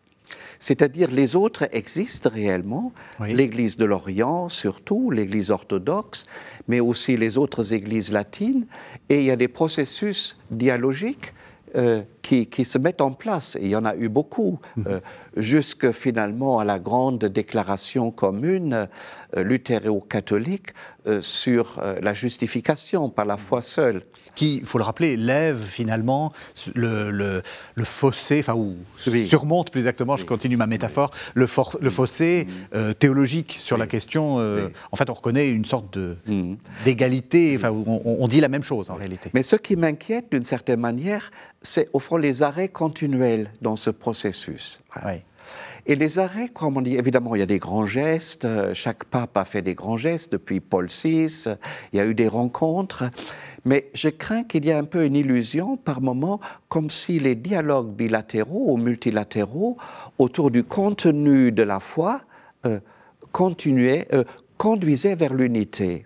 [0.59, 6.27] C'est-à-dire les autres existent réellement, l'Église de l'Orient surtout, l'Église orthodoxe,
[6.69, 8.67] mais aussi les autres églises latines,
[9.09, 11.33] et il y a des processus dialogiques
[11.75, 14.59] euh, qui, qui, se mettent en place, et il y en a eu beaucoup,
[14.89, 14.99] euh,
[15.37, 18.89] jusque finalement à la grande déclaration commune
[19.37, 20.71] euh, luthéro-catholique
[21.07, 24.03] euh, sur euh, la justification par la foi seule.
[24.35, 26.33] Qui, il faut le rappeler, lève finalement
[26.75, 27.43] le, le,
[27.75, 28.75] le fossé, enfin, ou
[29.07, 29.29] oui.
[29.29, 33.87] surmonte plus exactement, je continue ma métaphore, le, for, le fossé euh, théologique sur la
[33.87, 34.37] question.
[34.93, 35.97] En fait, on reconnaît une sorte
[36.85, 39.31] d'égalité, enfin, on, on, dit la même chose en réalité.
[39.33, 41.31] Mais ce qui m'inquiète d'une certaine manière,
[41.63, 44.81] c'est au fond les arrêts continuels dans ce processus.
[45.05, 45.23] Oui.
[45.89, 48.47] Et les arrêts, comme on dit, évidemment, il y a des grands gestes.
[48.75, 51.45] Chaque pape a fait des grands gestes depuis Paul VI.
[51.93, 53.05] Il y a eu des rencontres.
[53.65, 57.37] Mais je crains qu'il y ait un peu une illusion par moment, comme si les
[57.37, 59.77] dialogues bilatéraux ou multilatéraux
[60.19, 62.21] autour du contenu de la foi
[62.65, 62.81] euh,
[63.31, 64.25] continuaient, euh,
[64.57, 66.05] conduisaient vers l'unité.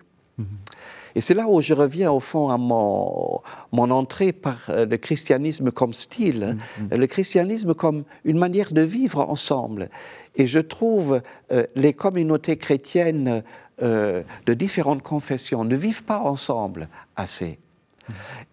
[1.15, 3.41] Et c'est là où je reviens au fond à mon,
[3.71, 6.97] mon entrée par euh, le christianisme comme style, mm -hmm.
[6.97, 9.89] le christianisme comme une manière de vivre ensemble.
[10.35, 13.43] Et je trouve euh, les communautés chrétiennes
[13.81, 17.57] euh, de différentes confessions ne vivent pas ensemble assez.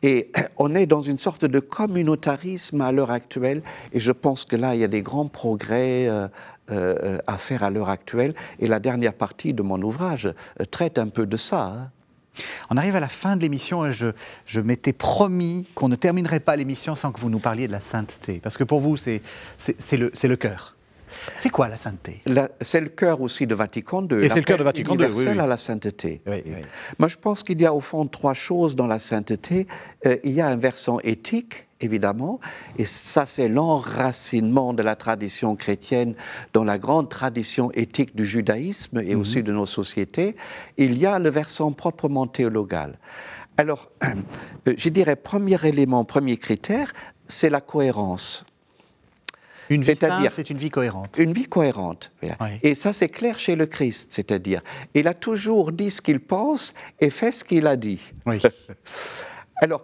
[0.02, 4.56] Et on est dans une sorte de communautarisme à l'heure actuelle, et je pense que
[4.56, 6.28] là, il y a des grands progrès euh,
[6.70, 10.32] euh, à faire à l'heure actuelle, et la dernière partie de mon ouvrage
[10.70, 11.62] traite un peu de ça.
[11.62, 11.90] Hein.
[12.70, 14.08] On arrive à la fin de l'émission et je,
[14.46, 17.80] je m'étais promis qu'on ne terminerait pas l'émission sans que vous nous parliez de la
[17.80, 18.40] sainteté.
[18.42, 19.22] Parce que pour vous, c'est
[19.92, 20.74] le, le cœur.
[21.36, 22.22] C'est quoi la sainteté?
[22.60, 24.24] C'est le cœur aussi de Vatican II.
[24.24, 25.38] Et c'est le cœur de Vatican II, oui, oui.
[25.38, 26.20] à la sainteté.
[26.26, 26.62] Oui, oui.
[26.98, 29.66] Moi, je pense qu'il y a au fond trois choses dans la sainteté.
[30.06, 32.40] Euh, il y a un versant éthique, évidemment,
[32.76, 36.14] et ça, c'est l'enracinement de la tradition chrétienne
[36.52, 39.20] dans la grande tradition éthique du judaïsme et -hmm.
[39.20, 40.36] aussi de nos sociétés.
[40.76, 42.98] Il y a le versant proprement théologal.
[43.56, 46.92] Alors, euh, je dirais, premier élément, premier critère,
[47.26, 48.44] c'est la cohérence.
[49.70, 51.18] Une vie sainte, c'est une vie cohérente.
[51.18, 52.10] Une vie cohérente.
[52.22, 52.30] Oui.
[52.62, 54.62] Et ça, c'est clair chez le Christ, c'est-à-dire,
[54.94, 58.00] il a toujours dit ce qu'il pense et fait ce qu'il a dit.
[58.24, 58.40] Oui.
[59.56, 59.82] Alors,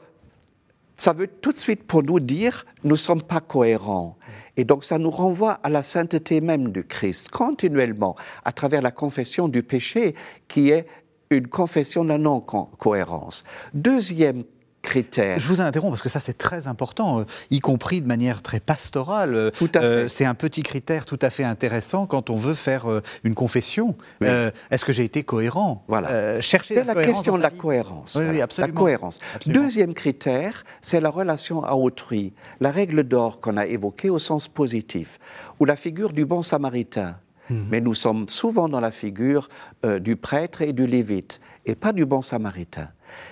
[1.05, 4.17] ça veut tout de suite pour nous dire, nous ne sommes pas cohérents.
[4.57, 8.91] Et donc, ça nous renvoie à la sainteté même du Christ, continuellement, à travers la
[8.91, 10.15] confession du péché,
[10.49, 10.87] qui est
[11.29, 13.45] une confession de la non-cohérence.
[13.75, 14.45] Deuxième
[14.85, 15.41] critères.
[15.41, 18.61] Je vous interromps parce que ça c'est très important, euh, y compris de manière très
[18.61, 19.51] pastorale.
[19.59, 19.87] Tout à fait.
[19.87, 23.35] Euh, c'est un petit critère tout à fait intéressant quand on veut faire euh, une
[23.35, 23.97] confession.
[24.21, 24.29] Oui.
[24.71, 25.85] Est-ce que j'ai été cohérent?
[25.89, 26.41] Voilà.
[26.41, 27.59] chercher la, la, question de la vie.
[27.59, 28.15] cohérence.
[28.15, 28.75] Oui, oui, absolument.
[28.75, 29.19] La cohérence.
[29.35, 29.63] Absolument.
[29.63, 34.49] Deuxième critère, c'est la relation à autrui, la règle d'or qu'on a évoquée au sens
[34.49, 35.19] positif,
[35.59, 37.17] ou la figure du bon samaritain.
[37.51, 37.63] Mmh.
[37.71, 39.49] Mais nous sommes souvent dans la figure
[39.85, 42.89] euh, du prêtre et du lévite, et pas du bon samaritain.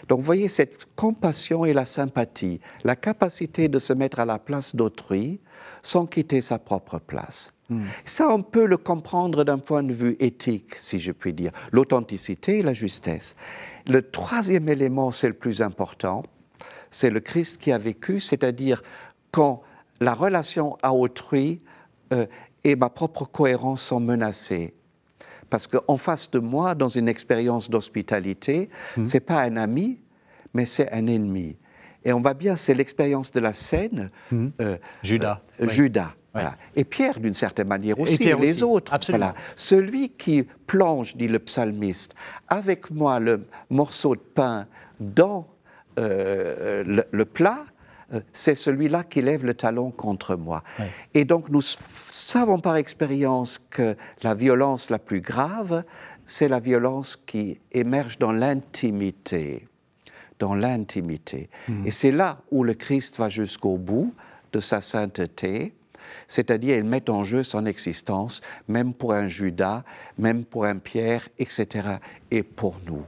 [0.08, 4.38] Donc vous voyez cette compassion et la sympathie, la capacité de se mettre à la
[4.38, 5.40] place d'autrui
[5.82, 7.54] sans quitter sa propre place.
[7.68, 7.82] Mm.
[8.04, 12.58] Ça, on peut le comprendre d'un point de vue éthique, si je puis dire, l'authenticité
[12.58, 13.34] et la justesse.
[13.86, 16.22] Le troisième élément, c'est le plus important,
[16.90, 18.82] c'est le Christ qui a vécu, c'est-à-dire
[19.30, 19.62] quand
[20.00, 21.62] la relation à autrui
[22.12, 22.26] euh,
[22.64, 24.74] et ma propre cohérence sont menacées
[25.52, 29.04] parce qu'en face de moi, dans une expérience d'hospitalité, mmh.
[29.04, 29.98] c'est pas un ami,
[30.54, 31.58] mais c'est un ennemi.
[32.06, 34.10] Et on va bien, c'est l'expérience de la scène.
[34.30, 34.46] Mmh.
[34.62, 35.42] Euh, Judas.
[35.60, 35.72] Euh, oui.
[35.74, 36.14] Judas.
[36.32, 36.56] Voilà.
[36.74, 38.64] Et Pierre, d'une certaine manière aussi, et, Pierre les aussi.
[38.64, 38.94] autres.
[38.94, 39.26] Absolument.
[39.26, 39.38] Voilà.
[39.54, 42.14] Celui qui plonge, dit le psalmiste,
[42.48, 44.66] avec moi le morceau de pain
[44.98, 45.46] dans
[45.98, 47.66] euh, le, le, plat,
[48.32, 50.62] c'est celui-là qui lève le talon contre moi.
[50.78, 50.86] Oui.
[51.14, 55.84] Et donc nous savons par expérience que la violence la plus grave,
[56.24, 59.66] c'est la violence qui émerge dans l'intimité.
[60.38, 61.48] Dans l'intimité.
[61.68, 61.86] Mmh.
[61.86, 64.14] Et c'est là où le Christ va jusqu'au bout
[64.52, 65.72] de sa sainteté,
[66.28, 69.84] c'est-à-dire il met en jeu son existence, même pour un Judas,
[70.18, 71.88] même pour un Pierre, etc.,
[72.30, 73.04] et pour nous.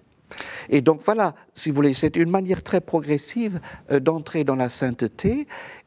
[0.69, 3.61] Et donc voilà, si vous voulez, c'est une manière très progressive
[3.91, 5.47] euh, d'entrer dans la sainteté.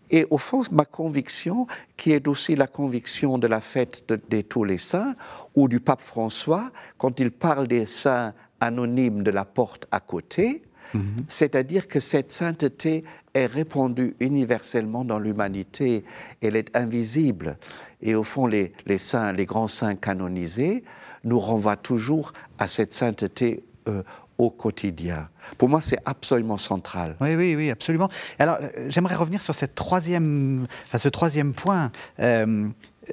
[0.09, 1.67] Et au fond, ma conviction,
[1.97, 5.15] qui est aussi la conviction de la fête de, de tous les saints,
[5.55, 10.63] ou du pape François, quand il parle des saints anonymes de la porte à côté,
[10.93, 11.23] mm -hmm.
[11.27, 16.03] c'est-à-dire que cette sainteté est répandue universellement dans l'humanité,
[16.41, 17.57] elle est invisible.
[18.01, 20.83] Et au fond, les, les saints, les grands saints canonisés,
[21.23, 24.03] nous renvoie toujours à cette sainteté euh,
[24.37, 25.29] au quotidien.
[25.57, 27.15] Pour moi, c'est absolument central.
[27.21, 28.09] Oui, oui, oui, absolument.
[28.39, 31.91] Alors, euh, j'aimerais revenir sur cette troisième, enfin, ce troisième point.
[32.19, 32.67] Euh,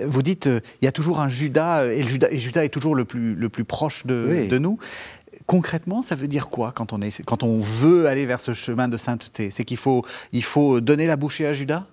[0.04, 2.68] vous dites, euh, il y a toujours un Judas, et, le Judas, et Judas est
[2.68, 4.48] toujours le plus, le plus proche de, Oui.
[4.48, 4.78] de nous.
[5.46, 8.88] Concrètement, ça veut dire quoi quand on, est, quand on veut aller vers ce chemin
[8.88, 9.50] de sainteté?
[9.50, 11.86] C'est qu'il faut, il faut donner la bouchée à Judas?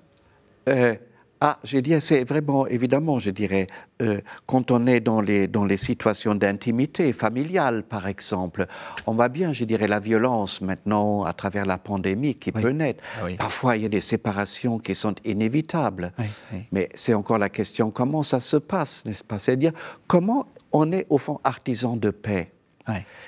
[0.69, 0.95] Euh,
[1.43, 3.65] ah, je dirais, c'est vraiment, évidemment, je dirais,
[4.03, 8.67] euh, quand on est dans les, dans les situations d'intimité familiale, par exemple,
[9.07, 12.61] on voit bien, je dirais, la violence maintenant à travers la pandémie qui Oui.
[12.61, 13.03] peut naître.
[13.19, 13.35] Ah oui.
[13.37, 16.13] Parfois, il y a des séparations qui sont inévitables.
[16.19, 16.25] Oui.
[16.71, 19.39] Mais c'est encore la question comment ça se passe, n'est-ce pas?
[19.39, 19.71] C'est-à-dire
[20.05, 22.51] comment on est au fond artisan de paix?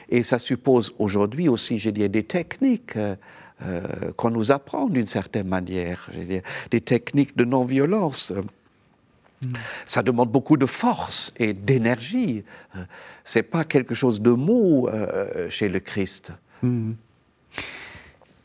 [0.09, 3.15] Et ça suppose aujourd'hui aussi, je dirais, des techniques euh,
[3.65, 6.09] euh, qu'on nous apprend d'une certaine manière,
[6.71, 8.33] des techniques de non-violence.
[9.85, 12.43] Ça demande beaucoup de force et d'énergie.
[13.23, 16.33] C'est pas quelque chose de mou euh, chez le Christ.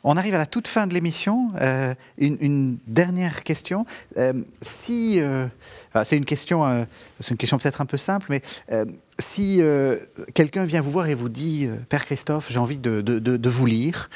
[0.04, 1.50] On arrive à la toute fin de l'émission.
[1.60, 3.86] Euh, une, dernière question.
[4.60, 5.20] Si,
[5.90, 6.86] enfin, c'est une question,
[7.20, 8.42] c'est une question peut-être un peu simple, mais
[9.18, 9.60] si
[10.34, 14.10] quelqu'un vient vous voir et vous dit, Père Christophe, j'ai envie de vous lire,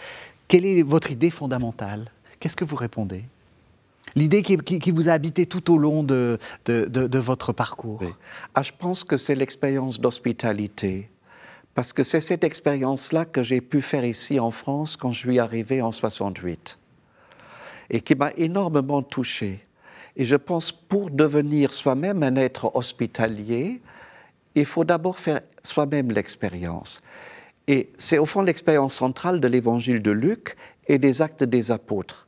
[0.53, 2.11] quelle est votre idée fondamentale?
[2.39, 3.25] Qu'est-ce que vous répondez?
[4.15, 8.03] L'idée qui, vous a habité tout au long de, de- votre parcours.
[8.55, 11.09] Ah, je pense que c'est l'expérience d'hospitalité.
[11.75, 15.39] Parce que c'est cette expérience-là que j'ai pu faire ici en France quand je suis
[15.39, 16.79] arrivé en 68.
[17.89, 19.67] Et qui m'a énormément touché.
[20.17, 23.81] Et je pense pour devenir soi-même un être hospitalier,
[24.55, 27.01] il faut d'abord faire soi-même l'expérience.
[27.69, 30.57] Et c'est au fond l'expérience centrale de l'évangile de Luc
[30.89, 32.27] et des actes des apôtres.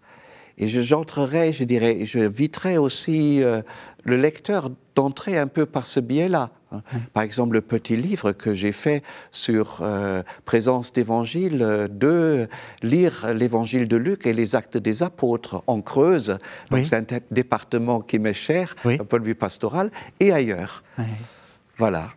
[0.58, 3.60] Et je- j'entrerai, je dirais, je viterai aussi euh,
[4.04, 6.50] le lecteur d'entrer un peu par ce biais-là.
[6.70, 6.82] hein.
[7.12, 12.48] Par exemple, le petit livre que j'ai fait sur euh, présence d'évangile, euh, de
[12.82, 16.38] lire l'évangile de Luc et les actes des apôtres en Creuse.
[16.70, 16.86] Oui.
[16.86, 18.98] c'est un te- département qui m'est cher, Oui.
[18.98, 20.84] d'un point de vue pastoral, et ailleurs.
[21.76, 22.10] Voilà.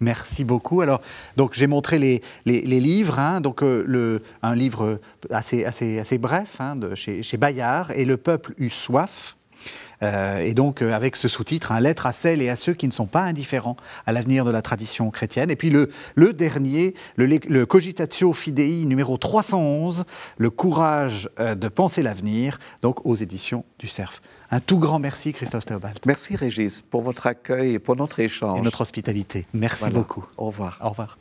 [0.00, 0.80] Merci, beaucoup.
[0.80, 1.00] Alors,
[1.36, 5.00] donc j'ai montré les, les- les livres, hein, donc euh, le, un livre
[5.30, 9.36] assez, assez, assez bref hein, de chez, chez Bayard et le peuple eut soif.
[10.02, 12.86] Euh, et donc euh, avec ce sous-titre, un lettre à celles et à ceux qui
[12.86, 13.76] ne sont pas indifférents
[14.06, 15.50] à l'avenir de la tradition chrétienne.
[15.50, 20.04] Et puis le, le dernier, le, Cogitatio Fidei numéro 311,
[20.38, 24.22] le courage euh, de penser l'avenir, donc aux éditions du Cerf.
[24.50, 28.58] Un tout grand merci Christophe Théobald Merci Régis pour votre accueil et pour notre échange.
[28.58, 29.46] et notre hospitalité.
[29.52, 29.94] Merci Voilà.
[29.98, 30.24] beaucoup.
[30.36, 30.78] Au revoir.
[30.82, 31.18] Au revoir.